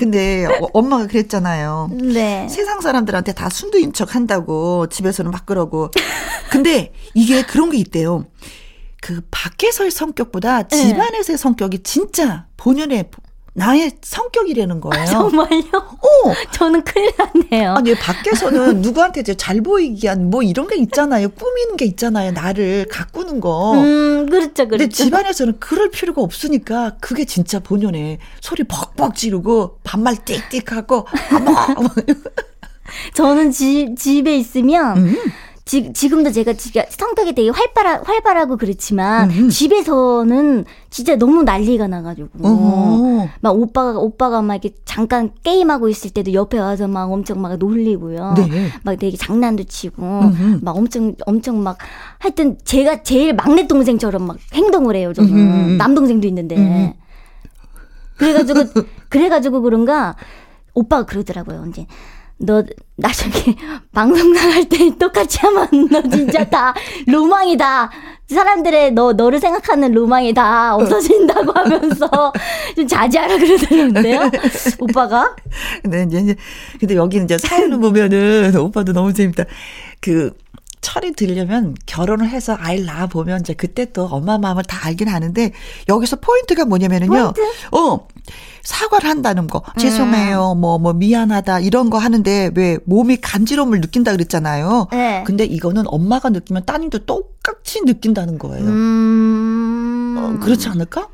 [0.00, 1.90] 근데 어, 엄마가 그랬잖아요.
[1.92, 2.48] 네.
[2.48, 5.90] 세상 사람들한테 다 순두인 척 한다고 집에서는 막 그러고.
[6.50, 8.24] 근데 이게 그런 게 있대요.
[9.02, 10.74] 그 밖에서의 성격보다 네.
[10.74, 11.36] 집안에서의 네.
[11.36, 13.10] 성격이 진짜 본연의
[13.52, 15.02] 나의 성격이라는 거예요.
[15.02, 15.70] 아, 정말요?
[15.74, 16.34] 어.
[16.52, 17.74] 저는 큰일 났네요.
[17.74, 21.28] 아니, 밖에서는 누구한테 잘 보이기 위한 뭐 이런 게 있잖아요.
[21.30, 22.32] 꾸미는 게 있잖아요.
[22.32, 23.74] 나를 가꾸는 거.
[23.74, 24.68] 음, 그렇죠, 그렇죠.
[24.68, 31.88] 근데 집안에서는 그럴 필요가 없으니까 그게 진짜 본연의 소리 벅벅 지르고 반말 띡띡 하고 아뭐
[33.14, 35.16] 저는 집, 집에 있으면 음.
[35.70, 36.52] 지, 지금도 제가
[36.88, 39.48] 성격이 되게 활발하, 활발하고 그렇지만 음.
[39.50, 43.28] 집에서는 진짜 너무 난리가 나가지고 어허.
[43.40, 48.34] 막 오빠가 오빠가 막 이렇게 잠깐 게임하고 있을 때도 옆에 와서 막 엄청 막 놀리고요.
[48.36, 48.72] 네.
[48.82, 50.58] 막 되게 장난도 치고 음흠.
[50.62, 51.78] 막 엄청 엄청 막
[52.18, 55.12] 하여튼 제가 제일 막내 동생처럼 막 행동을 해요.
[55.12, 55.70] 저는 음흠.
[55.76, 56.96] 남동생도 있는데.
[58.16, 58.64] 그래가지고
[59.08, 60.16] 그래가지고 그런가
[60.74, 61.66] 오빠가 그러더라고요.
[61.68, 61.86] 이제
[62.40, 62.62] 너
[62.96, 63.56] 나중에
[63.92, 66.74] 방송 나갈 때 똑같이 하면 너 진짜 다
[67.06, 67.90] 로망이다.
[68.28, 72.32] 사람들의 너 너를 생각하는 로망이 다 없어진다고 하면서
[72.76, 74.30] 좀 자제하라 그러더라는데요.
[74.80, 75.34] 오빠가.
[75.84, 76.36] 네, 이제
[76.78, 79.44] 근데 여기는 이제 사연을 보면은 오빠도 너무 재밌다.
[80.00, 80.32] 그
[80.80, 85.52] 철이 들려면 결혼을 해서 아이를 낳아 보면 이제 그때 또 엄마 마음을 다 알긴 하는데
[85.88, 87.32] 여기서 포인트가 뭐냐면은요.
[87.34, 87.40] 포인트?
[87.72, 88.08] 어.
[88.62, 89.58] 사과를 한다는 거.
[89.58, 89.78] 음.
[89.78, 90.54] 죄송해요.
[90.54, 91.60] 뭐, 뭐, 미안하다.
[91.60, 94.88] 이런 거 하는데 왜 몸이 간지러움을 느낀다 그랬잖아요.
[94.92, 95.24] 네.
[95.26, 98.64] 근데 이거는 엄마가 느끼면 따님도 똑같이 느낀다는 거예요.
[98.66, 100.16] 음.
[100.18, 101.08] 어, 그렇지 않을까?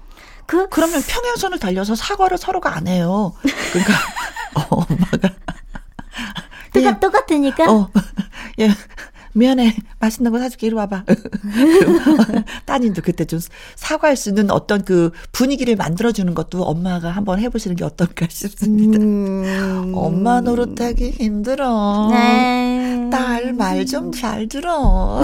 [0.47, 3.33] 그, 그러면 평행선을 달려서 사과를 서로가 안 해요.
[3.73, 3.95] 그러니까,
[4.55, 5.35] 어, 엄마가.
[6.73, 7.73] 똑같, 똑같으니까?
[7.73, 7.91] 어,
[8.61, 8.71] 예.
[9.37, 9.77] 미안해.
[10.01, 10.67] 맛있는 거 사줄게.
[10.67, 11.05] 이리 와봐.
[12.65, 13.39] 따님도 그때 좀
[13.77, 18.99] 사과할 수 있는 어떤 그 분위기를 만들어주는 것도 엄마가 한번 해보시는 게 어떨까 싶습니다.
[18.99, 19.93] 음...
[19.95, 22.09] 엄마 노릇하기 힘들어.
[22.11, 23.09] 네.
[23.11, 25.23] 딸 말 좀 잘 들어.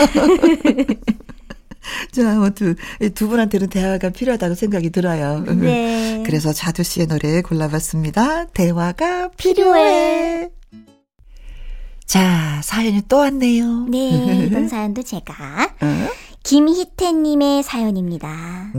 [2.12, 2.76] 자, 아무튼
[3.14, 5.40] 두 분한테는 대화가 필요하다고 생각이 들어요.
[5.40, 6.22] 네.
[6.24, 8.46] 그래서 자두 씨의 노래 골라봤습니다.
[8.48, 10.50] 대화가 필요해.
[12.12, 13.86] 자, 사연이 또 왔네요.
[13.88, 15.34] 네, 이번 사연도 제가.
[15.80, 16.10] 어?
[16.42, 18.70] 김희태님의 사연입니다.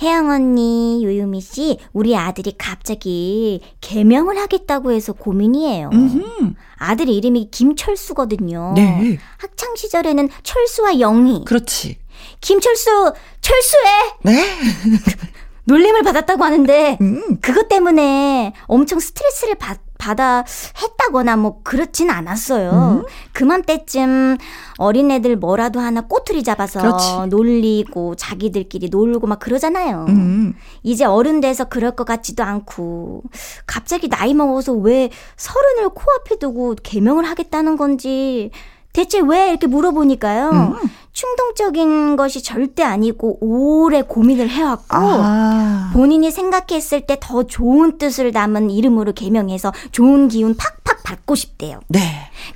[0.00, 5.90] 혜영 언니, 요유미 씨, 우리 아들이 갑자기 개명을 하겠다고 해서 고민이에요.
[5.92, 6.54] 음흠.
[6.76, 8.72] 아들 이름이 김철수거든요.
[8.76, 9.18] 네.
[9.36, 11.44] 학창 시절에는 철수와 영희.
[11.44, 11.98] 그렇지.
[12.40, 13.90] 김철수, 철수해!
[14.22, 14.42] 네.
[15.64, 17.40] 놀림을 받았다고 하는데, 음.
[17.42, 20.44] 그것 때문에 엄청 스트레스를 받, 받아
[20.82, 22.70] 했다거나 뭐 그렇진 않았어요.
[22.70, 23.04] 음?
[23.32, 24.36] 그맘때쯤
[24.76, 27.06] 어린애들 뭐라도 하나 꼬투리 잡아서 그렇지.
[27.30, 30.04] 놀리고 자기들끼리 놀고 막 그러잖아요.
[30.08, 30.54] 음.
[30.82, 33.22] 이제 어른 돼서 그럴 것 같지도 않고
[33.66, 38.50] 갑자기 나이 먹어서 왜 서른을 코앞에 두고 개명을 하겠다는 건지
[38.94, 40.50] 대체 왜 이렇게 물어보니까요.
[40.50, 40.74] 음.
[41.12, 45.90] 충동적인 것이 절대 아니고 오래 고민을 해왔고 아.
[45.92, 51.80] 본인이 생각했을 때 더 좋은 뜻을 담은 이름으로 개명해서 좋은 기운 팍팍 받고 싶대요.
[51.88, 52.00] 네.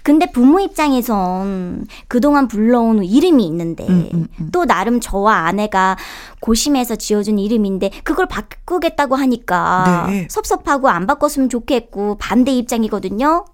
[0.03, 4.49] 근데 부모 입장에선 그동안 불러온 이름이 있는데 음, 음, 음.
[4.53, 5.97] 또 나름 저와 아내가
[6.41, 10.27] 고심해서 지어준 이름인데 그걸 바꾸겠다고 하니까 네.
[10.31, 13.45] 섭섭하고 안 바꿨으면 좋겠고 반대 입장이거든요.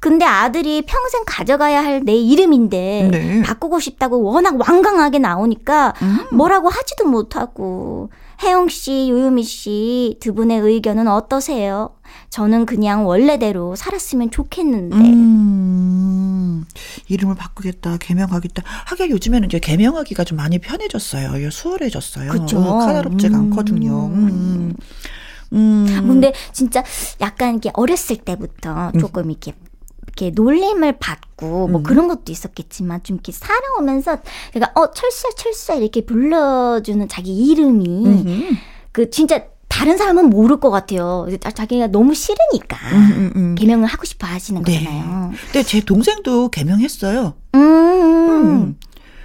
[0.00, 3.42] 근데 아들이 평생 가져가야 할 내 이름인데 네.
[3.42, 6.18] 바꾸고 싶다고 워낙 완강하게 나오니까 음.
[6.36, 8.10] 뭐라고 하지도 못하고
[8.42, 11.90] 혜영 씨, 요요미 씨 두 분의 의견은 어떠세요?
[12.30, 14.96] 저는 그냥 원래대로 살았으면 좋겠는데.
[14.96, 16.64] 음,
[17.08, 18.62] 이름을 바꾸겠다, 개명하겠다.
[18.86, 21.50] 하긴 요즘에는 이제 개명하기가 좀 많이 편해졌어요.
[21.50, 22.30] 수월해졌어요.
[22.32, 22.60] 그렇죠.
[22.78, 23.42] 까다롭지가 음.
[23.44, 24.06] 않거든요.
[24.06, 24.74] 음.
[25.52, 25.86] 음.
[26.08, 26.82] 근데 진짜
[27.20, 28.98] 약간 이렇게 어렸을 때부터 음.
[29.00, 29.52] 조금 이렇게
[30.16, 31.82] 이렇게 놀림을 받고 뭐 음.
[31.82, 34.18] 그런 것도 있었겠지만 좀 이렇게 살아오면서
[34.52, 38.56] 제가 어 철수야 철수야 이렇게 불러주는 자기 이름이 음.
[38.92, 41.26] 그 진짜 다른 사람은 모를 것 같아요.
[41.54, 43.54] 자기가 너무 싫으니까 음, 음, 음.
[43.54, 44.78] 개명을 하고 싶어 하시는 네.
[44.78, 45.32] 거잖아요.
[45.46, 47.34] 근데 제 동생도 개명했어요.
[47.54, 47.60] 음.
[47.62, 48.76] 음.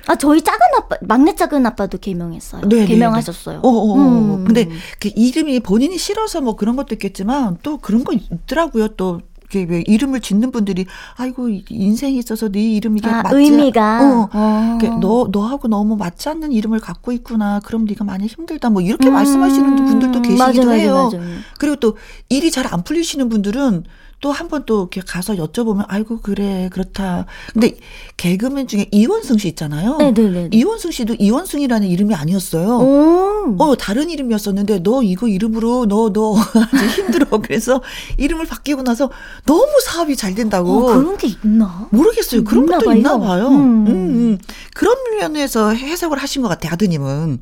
[0.08, 2.62] 아 저희 작은 아빠 막내 작은 아빠도 개명했어요.
[2.70, 3.62] 네, 네 개명하셨어요.
[3.62, 3.68] 네.
[3.68, 4.46] 어, 어, 음.
[4.46, 4.70] 근데
[5.02, 8.90] 그 이름이 본인이 싫어서 뭐 그런 것도 있겠지만 또 그런 거 있더라고요.
[8.90, 9.20] 또
[9.56, 14.02] 왜 이름을 짓는 분들이 아이고 인생이 있어서 네 이름이 아, 맞지 의미가.
[14.04, 14.78] 어, 어.
[15.00, 17.62] 너 너하고 너무 맞지 않는 이름을 갖고 있구나.
[17.64, 18.70] 그럼 네가 많이 힘들다.
[18.70, 21.04] 뭐 이렇게 음, 말씀하시는 분들도 계시기도 맞아, 해요.
[21.06, 21.30] 맞아, 맞아.
[21.60, 21.98] 그리고 또
[22.30, 23.86] 일이 잘 안 풀리시는 분들은
[24.20, 27.26] 또 한 번 또 이렇게 가서 여쭤보면 아이고 그래 그렇다.
[27.54, 27.78] 근데
[28.18, 29.98] 개그맨 중에 이원승 씨 있잖아요.
[29.98, 30.30] 네네네.
[30.32, 30.58] 네, 네.
[30.58, 32.68] 이원승 씨도 이원승이라는 이름이 아니었어요.
[32.80, 33.56] 오.
[33.60, 36.36] 어 다른 이름이었었는데 너 이거 이름으로 너 너
[36.74, 37.28] 아주 힘들어.
[37.42, 37.82] 그래서
[38.18, 39.10] 이름을 바뀌고 나서
[39.46, 40.90] 너무 사업이 잘 된다고.
[40.90, 41.88] 어, 그런 게 있나?
[41.92, 42.44] 모르겠어요.
[42.44, 42.96] 그런 것도 봐요.
[42.98, 43.50] 있나 봐요.
[43.50, 43.86] 음.
[43.88, 44.38] 음, 음.
[44.74, 47.40] 그런 면에서 해석을 하신 것 같아 아드님은.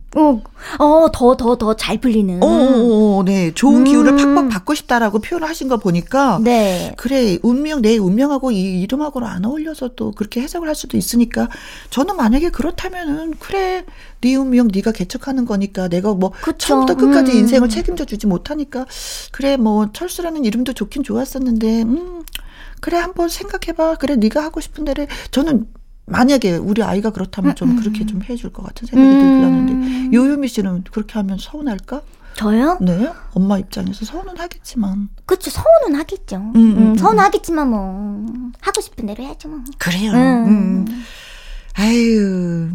[0.79, 2.41] 어더 더 더 잘 풀리는.
[2.43, 4.49] 어, 어, 어, 네 좋은 기운을 팍팍 음.
[4.49, 6.39] 받고 싶다라고 표현을 하신 거 보니까.
[6.41, 6.64] 네.
[6.65, 6.93] 네.
[6.97, 11.47] 그래 운명 내 운명하고 이 이름하고는 안 어울려서 또 그렇게 해석을 할 수도 있으니까
[11.91, 13.86] 저는 만약에 그렇다면은 그래
[14.21, 16.58] 네 운명 네가 개척하는 거니까 내가 뭐 그쵸.
[16.58, 17.38] 처음부터 끝까지 음.
[17.38, 18.86] 인생을 책임져 주지 못하니까
[19.32, 22.23] 그래 뭐 철수라는 이름도 좋긴 좋았었는데 음
[22.82, 25.67] 그래 한번 생각해봐 그래 네가 하고 싶은 대로 저는
[26.08, 27.80] 만약에 우리 아이가 그렇다면 좀 음.
[27.80, 29.19] 그렇게 좀 해줄 것 같은 생각이 음.
[29.19, 32.01] 들긴 하는데 요요미 씨는 그렇게 하면 서운할까?
[32.36, 32.78] 저요?
[32.82, 33.12] 네.
[33.34, 35.10] 엄마 입장에서 서운은 하겠지만.
[35.25, 36.35] 그쵸, 서운은 하겠죠.
[36.38, 38.25] 음, 음, 음, 서운 하겠지만 뭐
[38.61, 39.59] 하고 싶은 대로 해야죠 뭐.
[39.79, 40.11] 그래요.
[40.11, 40.85] 음.
[40.88, 41.03] 음.
[41.73, 42.69] 아유.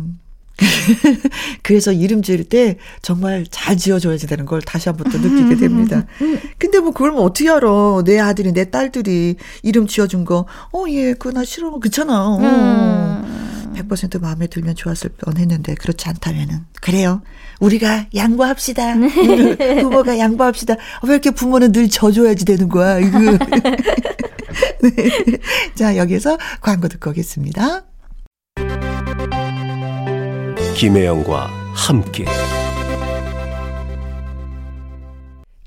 [1.62, 6.04] 그래서 이름 지을 때 정말 잘 지어줘야지 되는 걸 다시 한 번 또 느끼게 됩니다.
[6.58, 8.02] 근데 뭐 그걸 뭐 어떻게 알아?
[8.04, 11.70] 내 아들이 내 딸들이 이름 지어준 거, 어, 예, 그거 나 싫어.
[11.78, 12.26] 그렇잖아.
[12.28, 13.49] 어.
[13.70, 13.88] 음.
[13.88, 16.66] 100% 마음에 들면 좋았을 뻔 했는데 그렇지 않다면은.
[16.80, 17.22] 그래요.
[17.61, 18.94] 우리가 양보합시다.
[18.94, 19.56] 네.
[19.83, 20.74] 부모가 양보합시다.
[21.04, 23.18] 왜 이렇게 부모는 늘 져줘야지 되는 거야, 이거.
[24.83, 24.90] 네.
[25.74, 27.85] 자, 여기서 광고 듣고 오겠습니다.
[30.74, 32.24] 김혜영과 함께.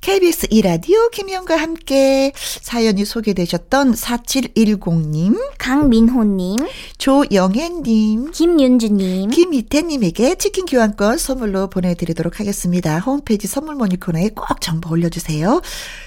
[0.04, 6.58] KBS 이라디오 김희영과 함께 사연이 소개되셨던 4710님, 강민호님,
[6.98, 13.00] 조영애님, 김윤주님, 김희태님에게 치킨 교환권 선물로 보내드리도록 하겠습니다.
[13.00, 15.62] 홈페이지 선물 모니코너에 꼭 정보 올려주세요.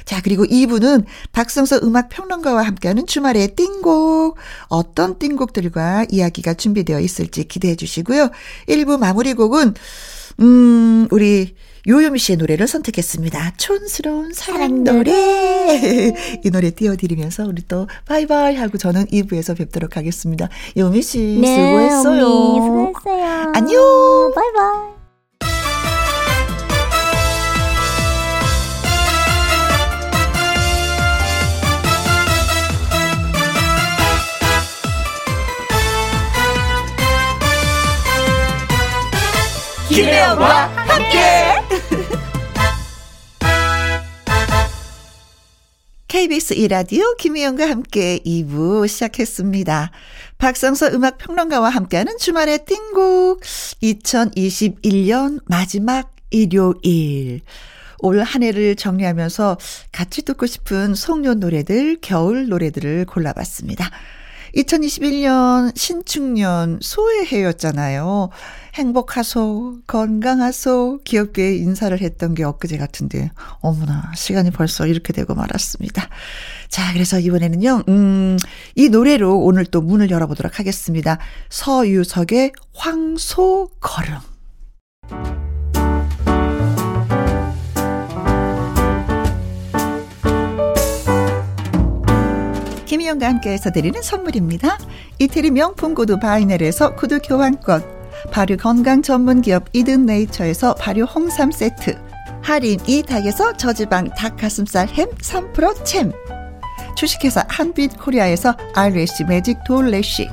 [0.04, 4.36] 자, 그리고 2부는 박성서 음악평론가와 함께하는 주말의 띵곡.
[4.68, 8.28] 어떤 띵곡들과 이야기가 준비되어 있을지 기대해 주시고요.
[8.68, 9.72] 1부 마무리 곡은,
[10.40, 11.54] 음, 우리
[11.88, 13.52] 요요미 씨의 노래를 선택했습니다.
[13.56, 15.12] 촌스러운 사랑 노래.
[16.44, 20.48] 이 노래 띄워드리면서 우리 또 바이바이 하고 저는 2부에서 뵙도록 하겠습니다.
[20.76, 22.26] 요미 씨 네, 수고했어요.
[22.26, 23.52] 언니, 수고했어요.
[23.54, 24.32] 안녕.
[24.34, 24.95] 바이바이.
[39.96, 41.18] 김혜영과 함께.
[46.06, 49.90] KBS 이라디오 김혜영과 함께 2부 시작했습니다.
[50.36, 57.40] 박성서 음악 평론가와 함께하는 주말의 띵곡 2021년 마지막 일요일.
[58.00, 59.56] 올 한 해를 정리하면서
[59.92, 63.90] 같이 듣고 싶은 송녀 노래들, 겨울 노래들을 골라봤습니다.
[64.56, 68.30] 2021년 신축년 소해해였잖아요.
[68.74, 76.08] 행복하소, 건강하소, 귀엽게 인사를 했던 게 엊그제 같은데, 어머나, 시간이 벌써 이렇게 되고 말았습니다.
[76.68, 78.36] 자, 그래서 이번에는요, 음,
[78.74, 81.18] 이 노래로 오늘 또 문을 열어보도록 하겠습니다.
[81.50, 85.45] 서유석의 황소 걸음.
[93.06, 94.78] 김희영과 함께해서 드리는 선물입니다.
[95.18, 97.82] 이태리 명품 구두 바이넬에서 구두 교환권,
[98.32, 101.96] 발효 건강 전문 기업 이든 네이처에서 발효 홍삼 세트,
[102.42, 106.12] 할인 이 닭에서 저지방 닭 가슴살 햄 3% 챔,
[106.96, 110.28] 주식회사 한빛 코리아에서 알래시 매직 돌래시,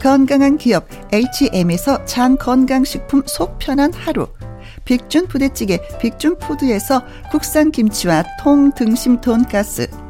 [0.00, 4.28] 건강한 기업 H&M에서 장 건강식품 속 편한 하루,
[4.84, 10.09] 빅준 부대찌개 빅준 푸드에서 국산 김치와 통 등심 돈가스,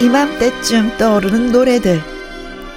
[0.00, 2.00] 이맘때쯤 떠오르는 노래들.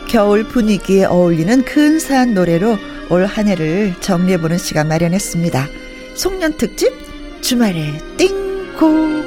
[0.07, 2.77] 겨울 분위기에 어울리는 근사한 노래로
[3.09, 5.67] 올 한 해를 정리해보는 시간 마련했습니다.
[6.15, 6.91] 송년 특집
[7.41, 9.20] 주말에 띵고.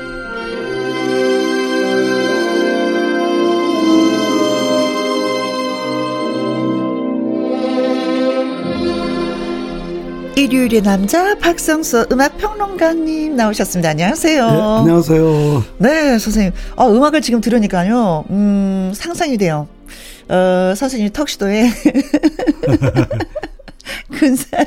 [10.44, 13.88] 일요일의 남자 박성수 음악평론가님 나오셨습니다.
[13.88, 14.50] 안녕하세요.
[14.50, 15.64] 네, 안녕하세요.
[15.78, 16.52] 네, 선생님.
[16.76, 18.26] 어, 음악을 지금 들으니까요.
[18.28, 19.66] 음, 상상이 돼요.
[20.28, 21.70] 어, 선생님 턱시도에
[24.12, 24.66] 근사한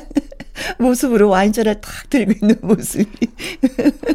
[0.79, 3.27] 모습으로 와인잔을 탁 들고 있는 모습이.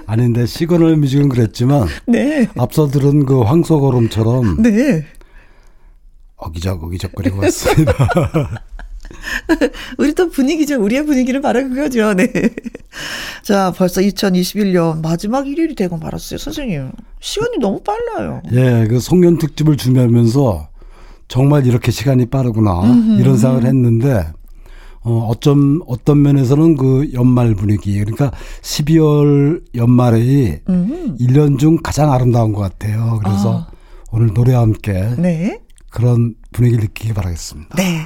[0.07, 2.49] 아닌데 시그널 뮤직은 그랬지만 네.
[2.59, 5.07] 앞서 들은 그 황소걸음처럼 네.
[6.37, 7.95] 어기적 어기적거리고 왔습니다.
[9.99, 10.83] 우리 또 분위기죠.
[10.83, 12.15] 우리의 분위기를 말하는 거죠.
[12.15, 12.31] 네.
[13.43, 16.39] 자, 벌써 2021년 마지막 1일이 되고 말았어요.
[16.39, 16.93] 선생님.
[17.21, 18.43] 시간이 너무 빨라요.
[18.53, 20.69] 예, 그 송년 특집을 준비하면서
[21.29, 22.83] 정말 이렇게 시간이 빠르구나.
[22.83, 23.21] 음흠.
[23.21, 24.27] 이런 생각을 했는데,
[25.01, 31.17] 어, 어쩜, 어떤 면에서는 그 연말 분위기, 그러니까 12월 연말이 음흠.
[31.19, 33.19] 1년 중 가장 아름다운 것 같아요.
[33.25, 33.73] 그래서 아.
[34.13, 35.59] 오늘 노래와 함께 네.
[35.93, 37.77] 그런 분위기를 느끼기 바라겠습니다.
[37.77, 38.01] 네.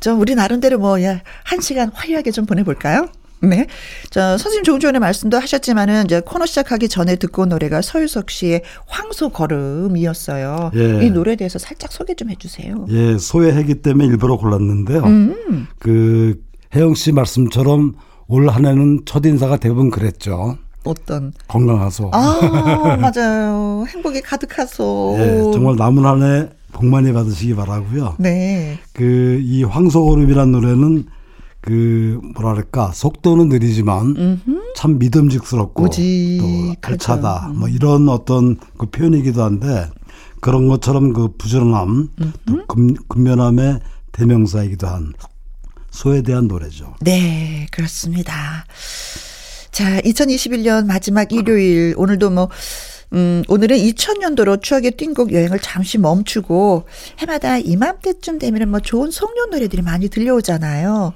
[0.00, 3.08] 좀 우리 나름대로 뭐, 야, 한 시간 화려하게 좀 보내볼까요?
[3.42, 3.66] 네.
[4.10, 8.62] 자, 선생님 조금 전에 말씀도 하셨지만은 이제 코너 시작하기 전에 듣고 온 노래가 서유석 씨의
[8.86, 10.70] 황소 걸음이었어요.
[10.74, 11.06] 예.
[11.06, 12.84] 이 노래에 대해서 살짝 소개 좀 해주세요.
[12.90, 15.02] 예, 소외했기 때문에 일부러 골랐는데요.
[15.04, 15.66] 음.
[15.78, 16.38] 그
[16.74, 17.94] 혜영 씨 말씀처럼
[18.28, 20.56] 올 한 해는 첫 인사가 대부분 그랬죠.
[20.84, 22.10] 어떤 건강하소.
[22.12, 23.84] 아 맞아요.
[23.88, 25.16] 행복이 가득하소.
[25.18, 28.16] 예, 정말 남은 한 해 복 많이 받으시기 바라고요.
[28.18, 28.78] 네.
[28.92, 31.04] 그 이 황소고름이란 노래는
[31.60, 34.72] 그 뭐랄까 속도는 느리지만 음흠.
[34.76, 39.90] 참 믿음직스럽고 또 알차다 뭐 이런 어떤 그 표현이기도 한데
[40.40, 42.08] 그런 것처럼 그 부지런함
[42.46, 43.80] 또 근, 근면함의
[44.12, 45.12] 대명사이기도 한
[45.90, 46.94] 소에 대한 노래죠.
[47.00, 48.64] 네, 그렇습니다.
[49.70, 52.48] 자, 2021년 마지막 일요일 오늘도 뭐
[53.12, 56.84] 음, 오늘은 2000년도로 추억의 띵곡 여행을 잠시 멈추고
[57.18, 61.12] 해마다 이맘때쯤 되면 뭐 좋은 송년 노래들이 많이 들려오잖아요.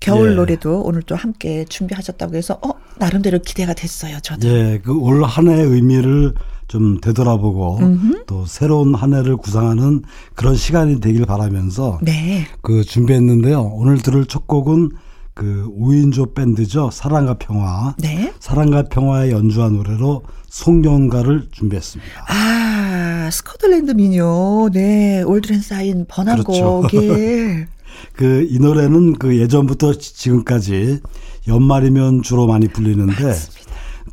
[0.00, 0.34] 겨울 예.
[0.34, 4.18] 노래도 오늘 또 함께 준비하셨다고 해서 어 나름대로 기대가 됐어요.
[4.20, 4.48] 저도.
[4.48, 6.34] 예, 그 올 한 해의 의미를
[6.68, 8.24] 좀 되돌아보고 음흠.
[8.26, 10.02] 또 새로운 한 해를 구상하는
[10.34, 12.46] 그런 시간이 되길 바라면서 네.
[12.62, 13.60] 그 준비했는데요.
[13.74, 14.90] 오늘 들을 첫 곡은
[15.34, 16.90] 그 5인조 밴드죠.
[16.92, 17.94] 사랑과 평화.
[17.98, 18.32] 네.
[18.38, 22.24] 사랑과 평화의 연주한 노래로 송년가를 준비했습니다.
[22.28, 24.70] 아, 스코틀랜드 민요.
[24.72, 25.22] 네.
[25.22, 26.46] 올드랜 사인 번안곡.
[26.46, 26.82] 그렇죠.
[26.94, 27.66] 예.
[28.14, 31.00] 그이 노래는 그 예전부터 지금까지
[31.48, 33.34] 연말이면 주로 많이 불리는데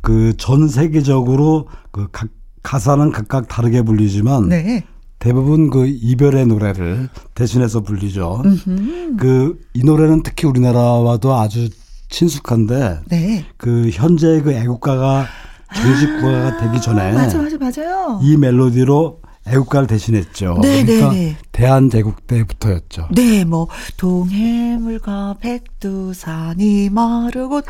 [0.02, 2.28] 그 전 세계적으로 그 각
[2.62, 4.84] 가사는 각각 다르게 불리지만 네.
[5.20, 8.42] 대부분 그 이별의 노래를 대신해서 불리죠.
[9.18, 11.68] 그 이 노래는 특히 우리나라와도 아주
[12.08, 13.44] 친숙한데 네.
[13.56, 15.26] 그 현재 그 애국가가
[15.76, 18.20] 정식 국가가 아, 되기 전에 맞아 맞아 맞아요.
[18.22, 20.58] 이 멜로디로 애국가를 대신했죠.
[20.60, 21.36] 네, 그러니까 네, 네.
[21.52, 23.08] 대한제국 때부터였죠.
[23.12, 27.60] 네, 뭐 동해물과 백두산이 마르고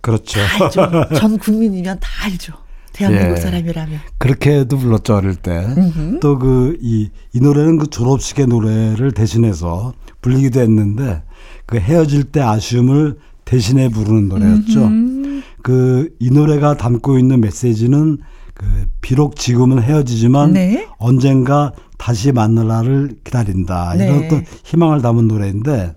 [0.00, 0.40] 그렇죠.
[1.16, 2.54] 전 국민이면 다 알죠.
[2.92, 3.40] 대한민국 예.
[3.40, 4.00] 사람이라면.
[4.18, 5.64] 그렇게도 불렀죠, 어릴 때.
[6.20, 11.22] 또 그, 이, 이 노래는 그 졸업식의 노래를 대신해서 불리기도 했는데
[11.66, 14.90] 그 헤어질 때 아쉬움을 대신해 부르는 노래였죠.
[15.62, 18.18] 그, 이 노래가 담고 있는 메시지는
[18.54, 18.66] 그,
[19.00, 20.88] 비록 지금은 헤어지지만 네.
[20.98, 23.94] 언젠가 다시 만날 날을 기다린다.
[23.96, 24.06] 네.
[24.06, 25.94] 이런 어떤 희망을 담은 노래인데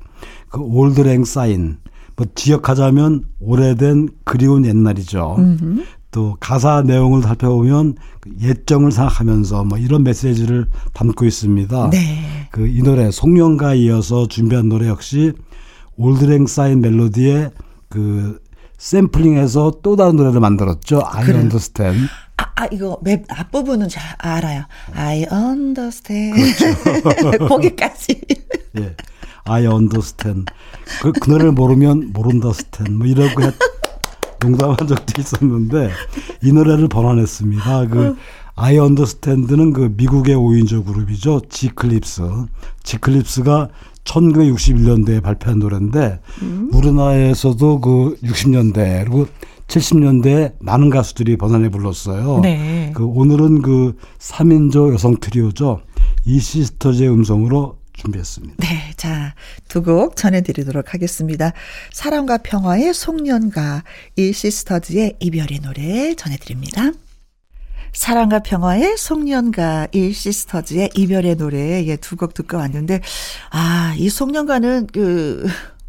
[0.49, 1.77] 그 올드랭 사인
[2.15, 5.35] 뭐 지역하자면 오래된 그리운 옛날이죠.
[5.39, 5.83] 음흠.
[6.11, 11.89] 또 가사 내용을 살펴보면 그 예정을 생각하면서 뭐 이런 메시지를 담고 있습니다.
[11.89, 12.47] 네.
[12.51, 15.31] 그이 노래 송년가에 이어서 준비한 노래 역시
[15.95, 17.49] 올드랭 사인 멜로디에
[17.87, 18.39] 그
[18.81, 21.03] 샘플링해서 또 다른 노래를 만들었죠.
[21.05, 21.37] I 그래.
[21.37, 22.07] understand.
[22.37, 24.63] 아, 아 이거 맵 앞부분은 잘 알아요.
[24.93, 26.55] I understand.
[26.57, 27.45] 그렇죠.
[27.47, 28.19] 거기까지.
[28.79, 28.95] 예.
[29.43, 30.51] I understand.
[30.99, 32.97] 그, 그 노래를 모르면 모른다 스탠.
[32.97, 33.39] 뭐 이러고
[34.39, 35.91] 농담한 적도 있었는데
[36.41, 37.87] 이 노래를 번안했습니다.
[37.87, 38.17] 그
[38.55, 41.41] I understand는 그 미국의 5인조 그룹이죠.
[41.49, 42.23] 지클립스.
[42.81, 43.69] 지클립스가
[44.03, 46.69] 1961년대에 발표한 노래인데 음.
[46.73, 49.27] 우리나라에서도 그 60년대 그리고
[49.67, 52.39] 70년대에 많은 가수들이 번안해 불렀어요.
[52.41, 52.91] 네.
[52.95, 55.81] 그 오늘은 그 3인조 여성 트리오죠.
[56.25, 58.55] 이 시스터즈의 음성으로 준비했습니다.
[58.57, 58.91] 네.
[58.97, 59.33] 자,
[59.67, 61.53] 두 곡 전해드리도록 하겠습니다.
[61.93, 63.83] 사랑과 평화의 송년가,
[64.17, 66.91] 이 시스터즈의 이별의 노래 전해드립니다.
[67.93, 73.01] 사랑과 평화의 송년가, 이 시스터즈의 이별의 노래, 예, 두 곡 듣고 왔는데,
[73.51, 75.45] 아, 이 송년가는 그,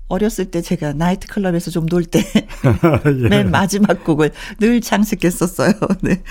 [0.09, 2.27] 어렸을 때 제가 나이트클럽에서 좀 놀 때면
[3.33, 3.43] 예.
[3.45, 4.31] 마지막 곡을
[4.61, 5.73] 늘 장식했었어요.
[6.03, 6.23] 네.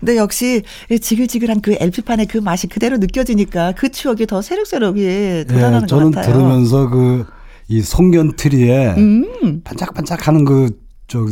[0.00, 0.62] 근데 역시
[1.00, 6.14] 지글지글한 그 LP판의 그 맛이 그대로 느껴지니까 그 추억이 더 새록새록이 돋아나는 예, 저는 것
[6.14, 6.32] 같아요.
[6.32, 7.26] 저는 들으면서 그
[7.68, 9.60] 이 송년 트리에 음.
[9.64, 11.26] 반짝반짝하는 그저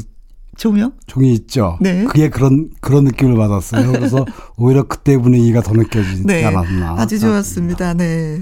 [0.56, 0.92] 조명?
[1.06, 1.78] 종이 있죠.
[1.80, 2.04] 네.
[2.04, 3.92] 그게 그런 그런 느낌을 받았어요.
[3.92, 4.24] 그래서
[4.56, 6.44] 오히려 그때 분위기가 더 느껴지지 네.
[6.44, 6.96] 않았나.
[6.98, 7.94] 아주 좋았습니다.
[7.94, 8.40] 네.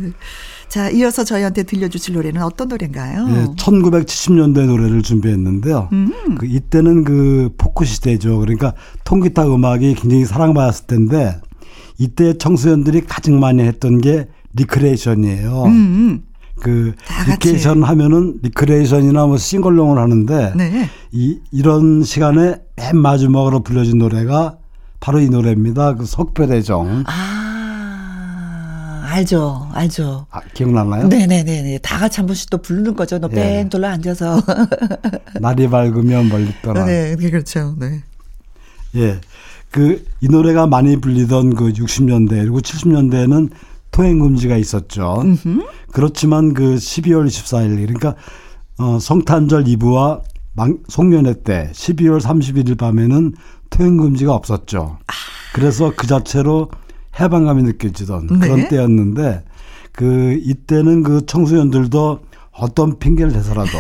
[0.69, 3.27] 자, 이어서 저희한테 들려주실 노래는 어떤 노래인가요?
[3.29, 5.91] 네, 1970년대 노래를 준비했는데요.
[5.93, 6.37] 음.
[6.39, 8.39] 그 이때는 그 포크 시대죠.
[8.39, 8.73] 그러니까
[9.05, 11.39] 통기타 음악이 굉장히 사랑받았을 텐데
[11.99, 15.65] 이때 청소년들이 가장 많이 했던 게 리크레이션이에요.
[15.65, 16.23] 음.
[16.63, 16.95] 그
[17.29, 20.89] 리크레이션 하면은 리크레이션이나 뭐 sing-along을 하는데 네.
[21.11, 24.59] 이 이런 시간에 맨 마지막으로 불려진 노래가
[25.01, 25.97] 바로 이 노래입니다.
[25.97, 27.03] 그 석별의 정.
[27.09, 27.43] 아.
[29.05, 30.27] 알죠, 알죠.
[30.31, 31.09] 아, 기억나나요?
[31.09, 31.81] 네네네네.
[31.83, 33.19] 다 같이 한 번씩 또 부르는 거죠.
[33.19, 33.69] 너뺑 예.
[33.69, 34.41] 돌려 앉아서.
[35.39, 36.87] 날이 밝으면 멀리 떠나.
[36.87, 37.75] 네, 그렇죠.
[37.79, 38.03] 네.
[38.97, 39.21] 예.
[39.71, 43.51] 그, 이 노래가 많이 불리던 그 60년대, 그리고 70년대에는
[43.93, 45.23] 통행 금지가 있었죠.
[45.23, 45.63] 음흠.
[45.93, 48.17] 그렇지만 그 12월 24일, 그러니까,
[48.79, 50.23] 어, 성탄절 이브와
[50.55, 53.35] 망, 송년회 때 12월 31일 밤에는
[53.71, 54.99] 통행 금지가 없었죠.
[55.07, 55.13] 아.
[55.55, 56.71] 그래서 그 자체로
[57.21, 58.39] 해방감이 느껴지던 네.
[58.39, 59.45] 그런 때였는데
[59.93, 62.21] 그 이때는 그 청소년들도
[62.55, 63.71] 어떤 핑계를 대서라도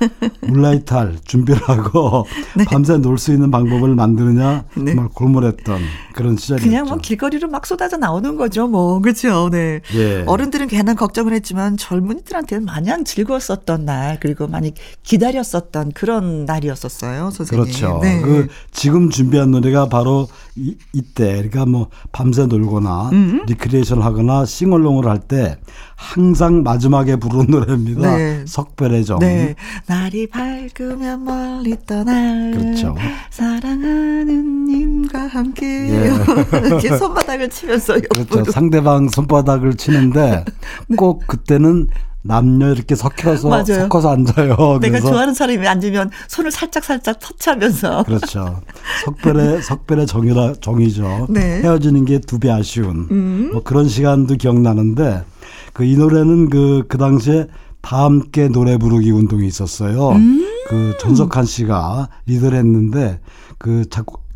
[0.46, 2.26] 물라이탈 준비를 하고
[2.56, 2.64] 네.
[2.64, 4.84] 밤새 놀 수 있는 방법을 만드느냐 네.
[4.94, 5.80] 정말 골몰했던
[6.14, 6.66] 그런 시절이었죠.
[6.68, 9.50] 그냥 뭐 길거리로 막 쏟아져 나오는 거죠, 뭐 그렇죠.
[9.50, 9.80] 네.
[9.94, 10.24] 예.
[10.26, 14.72] 어른들은 괜한 걱정을 했지만 젊은이들한테는 마냥 즐거웠었던 날 그리고 많이
[15.02, 17.64] 기다렸었던 그런 날이었었어요, 선생님.
[17.64, 18.00] 그렇죠.
[18.02, 18.20] 네.
[18.22, 20.26] 그 지금 준비한 노래가 바로
[20.56, 23.42] 이, 이때 그러니까 뭐 밤새 놀거나 음.
[23.46, 25.56] 리크리에이션 하거나 sing-along을 할 때
[25.94, 28.16] 항상 마지막에 부르는 노래입니다.
[28.22, 28.44] 네.
[28.46, 29.18] 석별의 정.
[29.18, 29.54] 네.
[29.86, 32.52] 날이 밝으면 멀리 떠날.
[32.52, 32.94] 그렇죠.
[33.30, 35.66] 사랑하는 님과 함께.
[35.90, 36.10] 예.
[36.66, 37.94] 이렇게 손바닥을 치면서.
[38.10, 38.50] 그렇죠.
[38.50, 40.44] 상대방 손바닥을 치는데
[40.88, 40.96] 네.
[40.96, 41.88] 꼭 그때는
[42.24, 43.64] 남녀 이렇게 섞여서 맞아요.
[43.64, 44.78] 섞어서 앉아요.
[44.80, 48.04] 내가 좋아하는 사람이 앉으면 손을 살짝 살짝 터치하면서.
[48.04, 48.60] 그렇죠.
[49.04, 51.26] 석별의 석별의 정이라 정이죠.
[51.30, 51.60] 네.
[51.62, 53.50] 헤어지는 게 두 배 아쉬운 음.
[53.52, 55.24] 뭐 그런 시간도 기억나는데
[55.72, 57.46] 그 이 노래는 그그 그 당시에
[57.82, 60.10] 다 함께 노래 부르기 운동이 있었어요.
[60.10, 60.48] 음.
[60.68, 63.20] 그 전석한 씨가 리더를 했는데
[63.58, 63.84] 그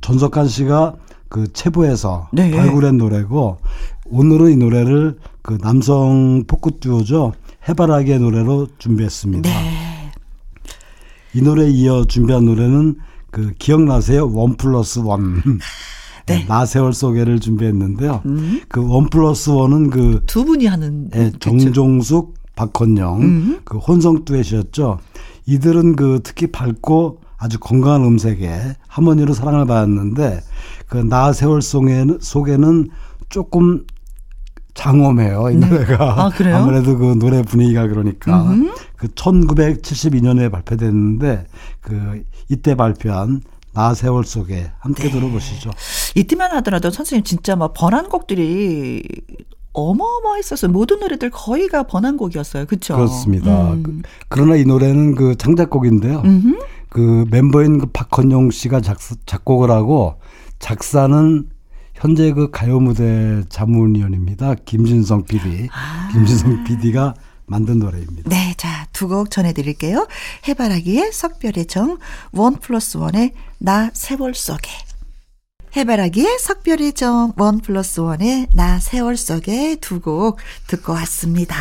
[0.02, 0.96] 전석한 씨가
[1.28, 2.50] 그 체부에서 네.
[2.50, 3.58] 발굴한 노래고
[4.06, 7.32] 오늘은 이 노래를 그 남성 포크 듀오죠.
[7.68, 9.48] 해바라기의 노래로 준비했습니다.
[9.48, 10.10] 네.
[11.34, 12.96] 이 노래에 이어 준비한 노래는
[13.30, 14.30] 그 기억나세요?
[14.32, 15.42] 원 플러스 원.
[16.26, 16.44] 네.
[16.48, 18.22] 나세월 소개를 준비했는데요.
[18.26, 18.60] 음.
[18.68, 23.60] 그 원 플러스 원은 그 두 분이 하는 네, 정종숙, 박헌영 음.
[23.64, 24.98] 그 혼성 듀엣이었죠.
[25.46, 30.40] 이들은 그 특히 밝고 아주 건강한 음색에 하모니로 사랑을 받았는데
[30.88, 32.88] 그 나 세월 속에는, 속에는
[33.28, 33.84] 조금
[34.74, 35.66] 장엄해요, 이 네.
[35.68, 36.24] 노래가.
[36.24, 36.56] 아, 그래요?
[36.56, 38.42] 아무래도 그 노래 분위기가 그러니까.
[38.50, 38.74] 음흠.
[38.96, 41.46] 그 1972년에 발표됐는데
[41.80, 43.40] 그 이때 발표한
[43.72, 45.10] 나 세월 속에 함께 네.
[45.10, 45.70] 들어보시죠.
[46.14, 49.02] 이때만 하더라도 선생님 진짜 막 번안 곡들이
[49.76, 50.70] 어마어마했었어요.
[50.72, 52.66] 모든 노래들 거의가 번안곡이었어요.
[52.66, 52.96] 그렇죠?
[52.96, 53.72] 그렇습니다.
[53.72, 53.82] 음.
[53.82, 56.22] 그, 그러나 이 노래는 그 창작곡인데요.
[56.24, 56.58] 음흠.
[56.88, 60.14] 그 멤버인 그 박헌용 씨가 작, 작곡을 하고
[60.58, 61.48] 작사는
[61.94, 64.54] 현재 그 가요 무대 자문위원입니다.
[64.64, 65.68] 김진성 PD.
[65.72, 66.08] 아.
[66.12, 67.14] 김진성 PD가
[67.46, 68.28] 만든 노래입니다.
[68.28, 70.06] 네, 자, 두 곡 전해드릴게요.
[70.48, 71.98] 해바라기의 석별의 정,
[72.32, 74.68] 원 플러스 원의 나 세월 속에.
[75.76, 81.54] 해바라기의 석별의 정, 원 플러스 원의 나 세월 속에 두 곡 듣고 왔습니다.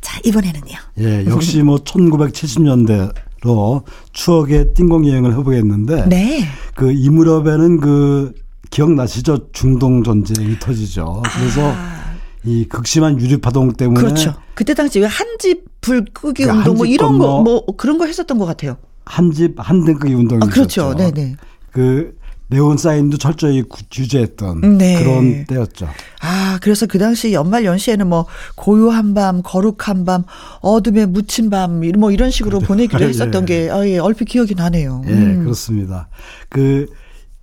[0.00, 0.74] 자, 이번에는요.
[0.98, 3.82] 예, 역시 뭐 1970년대 로
[4.12, 6.06] 추억의 띵공 여행을 해보겠는데.
[6.08, 6.44] 네.
[6.74, 8.32] 그 이 무렵에는 그
[8.70, 9.50] 기억나시죠?
[9.52, 11.22] 중동 전쟁이 터지죠.
[11.36, 12.16] 그래서 아.
[12.44, 14.34] 이 극심한 유류 파동 때문에 그렇죠.
[14.54, 18.06] 그때 당시 왜 한 집 불 끄기 그러니까 운동 뭐 이런 거 뭐 그런 거
[18.06, 18.76] 했었던 것 같아요.
[19.04, 20.94] 한 집 한 등 끄기 운동이 아, 그렇죠.
[20.94, 21.36] 네, 네.
[21.72, 22.16] 그
[22.52, 25.02] 네온 사인도 철저히 규제했던 네.
[25.02, 25.88] 그런 때였죠.
[26.20, 30.24] 아, 그래서 그 당시 연말 연시에는 뭐 고요한 밤, 거룩한 밤,
[30.60, 32.68] 어둠에 묻힌 밤, 뭐 이런 식으로 그렇죠.
[32.68, 33.08] 보내기로 예.
[33.08, 33.46] 했었던 예.
[33.46, 35.02] 게, 아, 예, 얼핏 기억이 나네요.
[35.06, 35.44] 예, 음.
[35.44, 36.08] 그렇습니다.
[36.48, 36.86] 그,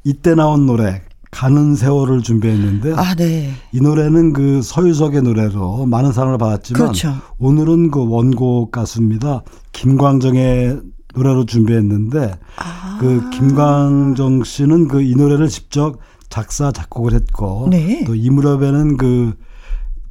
[0.03, 1.01] 이때 나온 노래,
[1.31, 3.51] 가는 세월을 준비했는데 아, 네.
[3.71, 7.15] 이 노래는 그 서유석의 노래로 많은 사랑을 받았지만 그렇죠.
[7.37, 9.43] 오늘은 그 원곡 가수입니다.
[9.71, 10.79] 김광정의
[11.13, 12.78] 노래로 준비했는데 아.
[12.99, 15.97] 그 김광정 씨는 그 이 노래를 직접
[16.29, 18.03] 작사 작곡을 했고 네.
[18.03, 19.33] 또이 무렵에는 그,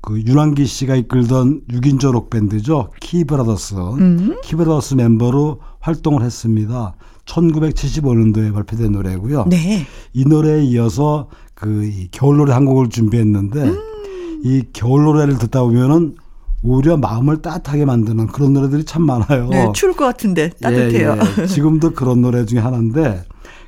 [0.00, 4.36] 그 윤항기 씨가 이끌던 6인조 록 밴드죠 키브라더스 음.
[4.42, 6.94] 키브라더스 멤버로 활동을 했습니다.
[7.26, 9.44] 1975년도에 발표된 노래고요.
[9.48, 9.86] 네.
[10.14, 14.40] 이 노래에 이어서 그이 겨울 노래 한 곡을 준비했는데 음.
[14.44, 16.16] 이 겨울 노래를 듣다 보면은
[16.62, 19.48] 오히려 마음을 따뜻하게 만드는 그런 노래들이 참 많아요.
[19.48, 21.16] 네, 추울 것 같은데 따뜻해요.
[21.38, 21.46] 예, 예.
[21.46, 23.24] 지금도 그런 노래 중에 하나인데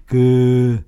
[0.07, 0.81] 그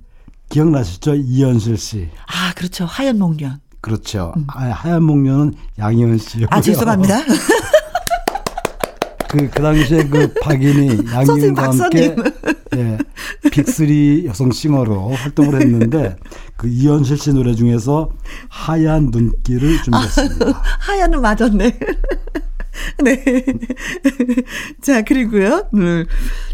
[0.48, 1.14] 기억나시죠?
[1.14, 2.08] 이현실 씨.
[2.26, 2.84] 아, 그렇죠.
[2.84, 3.60] 하얀 목련.
[3.80, 4.32] 그렇죠.
[4.36, 4.46] 음.
[4.48, 6.48] 아, 하얀 목련은 양희은 씨였고요.
[6.50, 7.20] 아, 죄송합니다.
[9.32, 12.14] 그, 그 당시에 그 박인이 양희은과 함께
[12.76, 12.98] 예,
[13.50, 16.16] 빅스리 여성 싱어로 활동을 했는데
[16.58, 18.10] 그 이현실 씨 노래 중에서
[18.48, 20.48] 하얀 눈길을 준비했습니다.
[20.48, 21.78] 아, 하얀은 맞았네.
[23.04, 23.44] 네.
[24.82, 25.68] 자, 그리고요.
[25.74, 26.04] 음,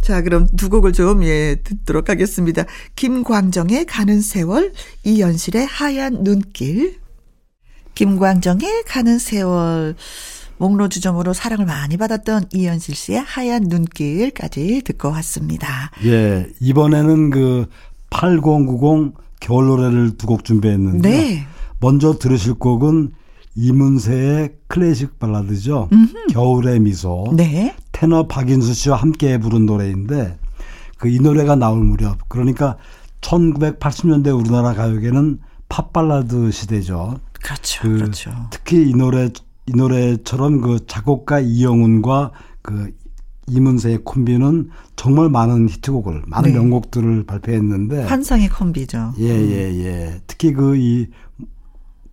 [0.00, 2.64] 자, 그럼 두 곡을 좀, 예, 듣도록 하겠습니다.
[2.94, 4.72] 김광정의 가는 세월,
[5.02, 6.96] 이현실의 하얀 눈길.
[7.94, 9.96] 김광정의 가는 세월.
[10.58, 15.90] 목로주점으로 사랑을 많이 받았던 이현실 씨의 하얀 눈길까지 듣고 왔습니다.
[16.04, 17.66] 예, 이번에는 그
[18.10, 21.46] 8090 겨울 노래를 두 곡 준비했는데 네.
[21.80, 23.12] 먼저 들으실 곡은
[23.54, 25.88] 이문세의 클래식 발라드죠.
[25.92, 26.26] 음흠.
[26.30, 27.26] 겨울의 미소.
[27.36, 27.74] 네.
[27.92, 30.38] 테너 박인수 씨와 함께 부른 노래인데
[30.98, 32.76] 그 이 노래가 나올 무렵 그러니까
[33.20, 35.38] 1980년대 우리나라 가요계는
[35.68, 37.18] 팝 발라드 시대죠.
[37.42, 37.82] 그렇죠.
[37.82, 38.30] 그 그렇죠.
[38.50, 39.30] 특히 이 노래
[39.68, 42.92] 이 노래처럼 그 작곡가 이영훈과 그
[43.46, 46.58] 이문세의 콤비는 정말 많은 히트곡을 많은 네.
[46.58, 49.14] 명곡들을 발표했는데 환상의 콤비죠.
[49.18, 49.50] 예예예.
[49.50, 50.20] 예, 예.
[50.26, 51.06] 특히 그 이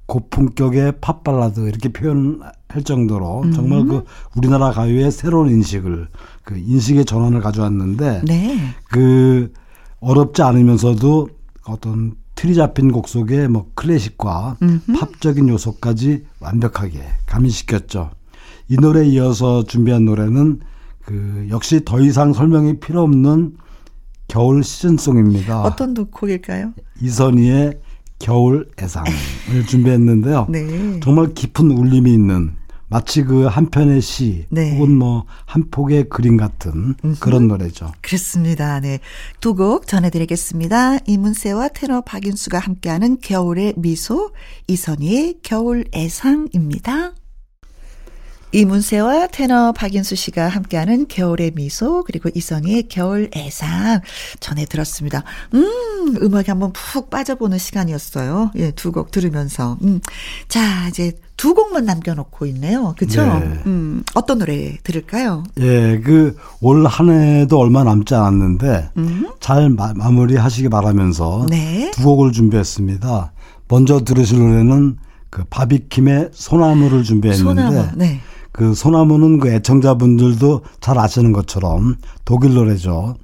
[0.07, 3.51] 고품격의 팝 발라드 이렇게 표현할 정도로 음.
[3.51, 4.03] 정말 그
[4.35, 6.07] 우리나라 가요의 새로운 인식을
[6.43, 8.57] 그 인식의 전환을 가져왔는데 네.
[8.89, 9.51] 그
[9.99, 11.29] 어렵지 않으면서도
[11.65, 14.93] 어떤 틀이 잡힌 곡 속에 뭐 클래식과 음흠.
[14.99, 18.11] 팝적인 요소까지 완벽하게 가미시켰죠.
[18.69, 20.59] 이 노래에 이어서 준비한 노래는
[21.05, 23.55] 그 역시 더 이상 설명이 필요 없는
[24.27, 25.61] 겨울 시즌송입니다.
[25.61, 26.73] 어떤 곡일까요?
[27.01, 27.79] 이선희의
[28.19, 29.11] 겨울 애상을
[29.67, 30.47] 준비했는데요.
[30.49, 30.99] 네.
[31.01, 32.53] 정말 깊은 울림이 있는
[32.87, 34.77] 마치 그 한 편의 시 네.
[34.77, 37.91] 혹은 뭐 한 폭의 그림 같은 그런 노래죠.
[38.01, 38.79] 그렇습니다.
[38.79, 38.99] 네.
[39.41, 40.97] 두 곡 전해드리겠습니다.
[41.07, 44.31] 이문세와 테너 박윤수가 함께하는 겨울의 미소,
[44.67, 47.13] 이선희의 겨울 애상입니다.
[48.51, 53.99] 이문세와 테너 박인수 씨가 함께하는 겨울의 미소 그리고 이선희의 겨울 애상
[54.39, 55.23] 전해 들었습니다.
[55.53, 58.51] 음, 음악에 한번 푹 빠져보는 시간이었어요.
[58.55, 59.77] 예, 두 곡 들으면서.
[59.83, 59.99] 음.
[60.47, 62.95] 자, 이제 두 곡만 남겨놓고 있네요.
[62.97, 63.25] 그쵸?
[63.25, 63.59] 네.
[63.65, 65.43] 음, 어떤 노래 들을까요?
[65.59, 69.27] 예, 그, 올 한 해도 얼마 남지 않았는데, 음?
[69.41, 71.91] 잘 마, 무리 하시기 바라면서, 네.
[71.93, 73.33] 두 곡을 준비했습니다.
[73.67, 74.95] 먼저 들으실 노래는
[75.29, 78.21] 그 바비킴의 소나무를 준비했는데, 소나무, 네.
[78.55, 83.15] 그 소나무는 그 애청자분들도 잘 아시는 것처럼 독일 노래죠.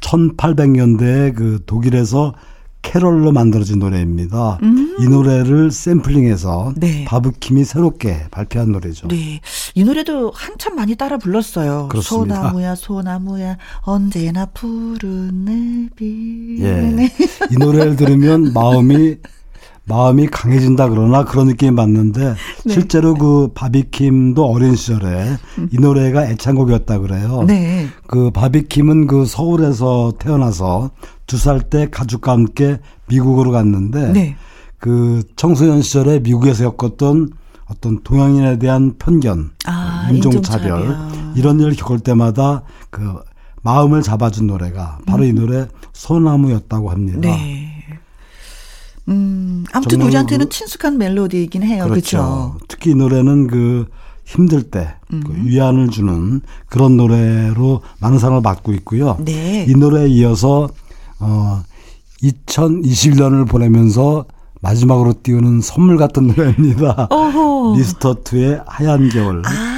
[0.00, 2.34] 1800년대에 그 독일에서
[2.82, 4.58] 캐럴로 만들어진 노래입니다.
[4.62, 4.94] 음.
[5.00, 7.06] 이 노래를 샘플링해서 네.
[7.06, 9.08] 바브킴이 새롭게 발표한 노래죠.
[9.08, 9.40] 네.
[9.74, 11.88] 이 노래도 한참 많이 따라 불렀어요.
[11.88, 12.36] 그렇습니다.
[12.36, 16.58] 소나무야 소나무야 언제나 푸른 내비.
[16.60, 17.10] 예.
[17.50, 19.16] 이 노래를 들으면 마음이
[19.86, 22.72] 마음이 강해진다 그러나 그런 느낌이 받는데 네.
[22.72, 25.68] 실제로 그 바비킴도 어린 시절에 음.
[25.72, 27.44] 이 노래가 애창곡이었다 그래요.
[27.46, 27.86] 네.
[28.06, 30.90] 그 바비킴은 그 서울에서 태어나서
[31.26, 32.78] 두 살 때 가족과 함께
[33.08, 34.36] 미국으로 갔는데 네.
[34.78, 37.30] 그 청소년 시절에 미국에서 겪었던
[37.66, 43.14] 어떤 동양인에 대한 편견, 아, 인종차별, 인종차별 이런 일을 겪을 때마다 그
[43.62, 45.28] 마음을 잡아준 노래가 바로 음.
[45.28, 47.18] 이 노래 소나무였다고 합니다.
[47.20, 47.83] 네.
[49.08, 51.84] 음, 아무튼 우리한테는 그, 친숙한 멜로디이긴 해요.
[51.84, 52.00] 그렇죠.
[52.00, 52.58] 그쵸?
[52.68, 53.86] 특히 이 노래는 그
[54.24, 55.22] 힘들 때그 음.
[55.26, 59.18] 그 위안을 주는 그런 노래로 많은 사랑을 받고 있고요.
[59.20, 59.66] 네.
[59.68, 60.68] 이 노래에 이어서
[61.18, 61.62] 어
[62.22, 64.24] 2021년을 보내면서
[64.62, 67.08] 마지막으로 띄우는 선물 같은 노래입니다.
[67.76, 69.42] 미스터 투의 하얀 겨울.
[69.44, 69.73] 아.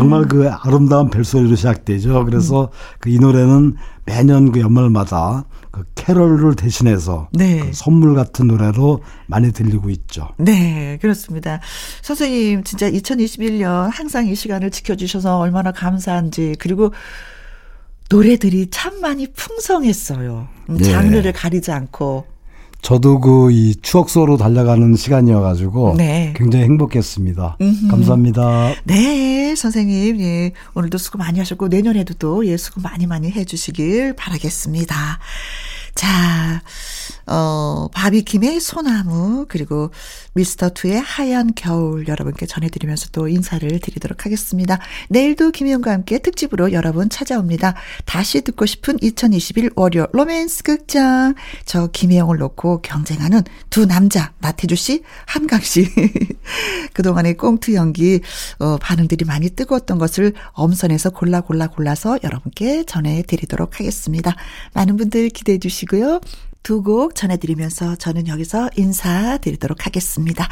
[0.00, 2.24] 정말 그 아름다운 벨소리로 시작되죠.
[2.24, 2.68] 그래서 음.
[3.00, 3.76] 그이 노래는
[4.06, 7.60] 매년 그 연말마다 그 캐럴을 대신해서 네.
[7.60, 10.28] 그 선물 같은 노래로 많이 들리고 있죠.
[10.38, 11.60] 네, 그렇습니다.
[12.02, 16.92] 선생님, 진짜 2021년 항상 이 시간을 지켜주셔서 얼마나 감사한지, 그리고
[18.10, 20.48] 노래들이 참 많이 풍성했어요.
[20.70, 20.90] 음, 네.
[20.90, 22.26] 장르를 가리지 않고.
[22.82, 26.32] 저도 그 이 추억 속으로 달려가는 시간이어가지고 네.
[26.36, 27.56] 굉장히 행복했습니다.
[27.60, 27.88] 음흠.
[27.88, 28.74] 감사합니다.
[28.84, 35.18] 네, 선생님, 예 오늘도 수고 많이 하셨고 내년에도 또 예 수고 많이 많이 해주시길 바라겠습니다.
[35.94, 36.62] 자,
[37.26, 39.90] 어, 바비킴의 소나무, 그리고
[40.34, 44.80] 미스터 투의 하얀 겨울 여러분께 전해드리면서 또 인사를 드리도록 하겠습니다.
[45.08, 47.74] 내일도 김희영과 함께 특집으로 여러분 찾아옵니다.
[48.04, 51.34] 다시 듣고 싶은 2021 월요 로맨스 극장.
[51.64, 55.88] 저 김희영을 놓고 경쟁하는 두 남자, 나태주 씨, 한강 씨.
[56.94, 58.20] 그동안의 꽁트 연기,
[58.58, 64.34] 어, 반응들이 많이 뜨거웠던 것을 엄선해서 골라 골라 골라서 여러분께 전해드리도록 하겠습니다.
[64.74, 66.20] 많은 분들 기대해 주 시고요.
[66.62, 70.48] 두 곡 전해드리면서 저는 여기서 인사드리도록 하겠습니다.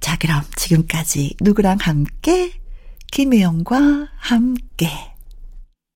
[0.00, 2.52] 자, 그럼 지금까지 누구랑 함께?
[3.12, 5.09] 김혜영과 함께.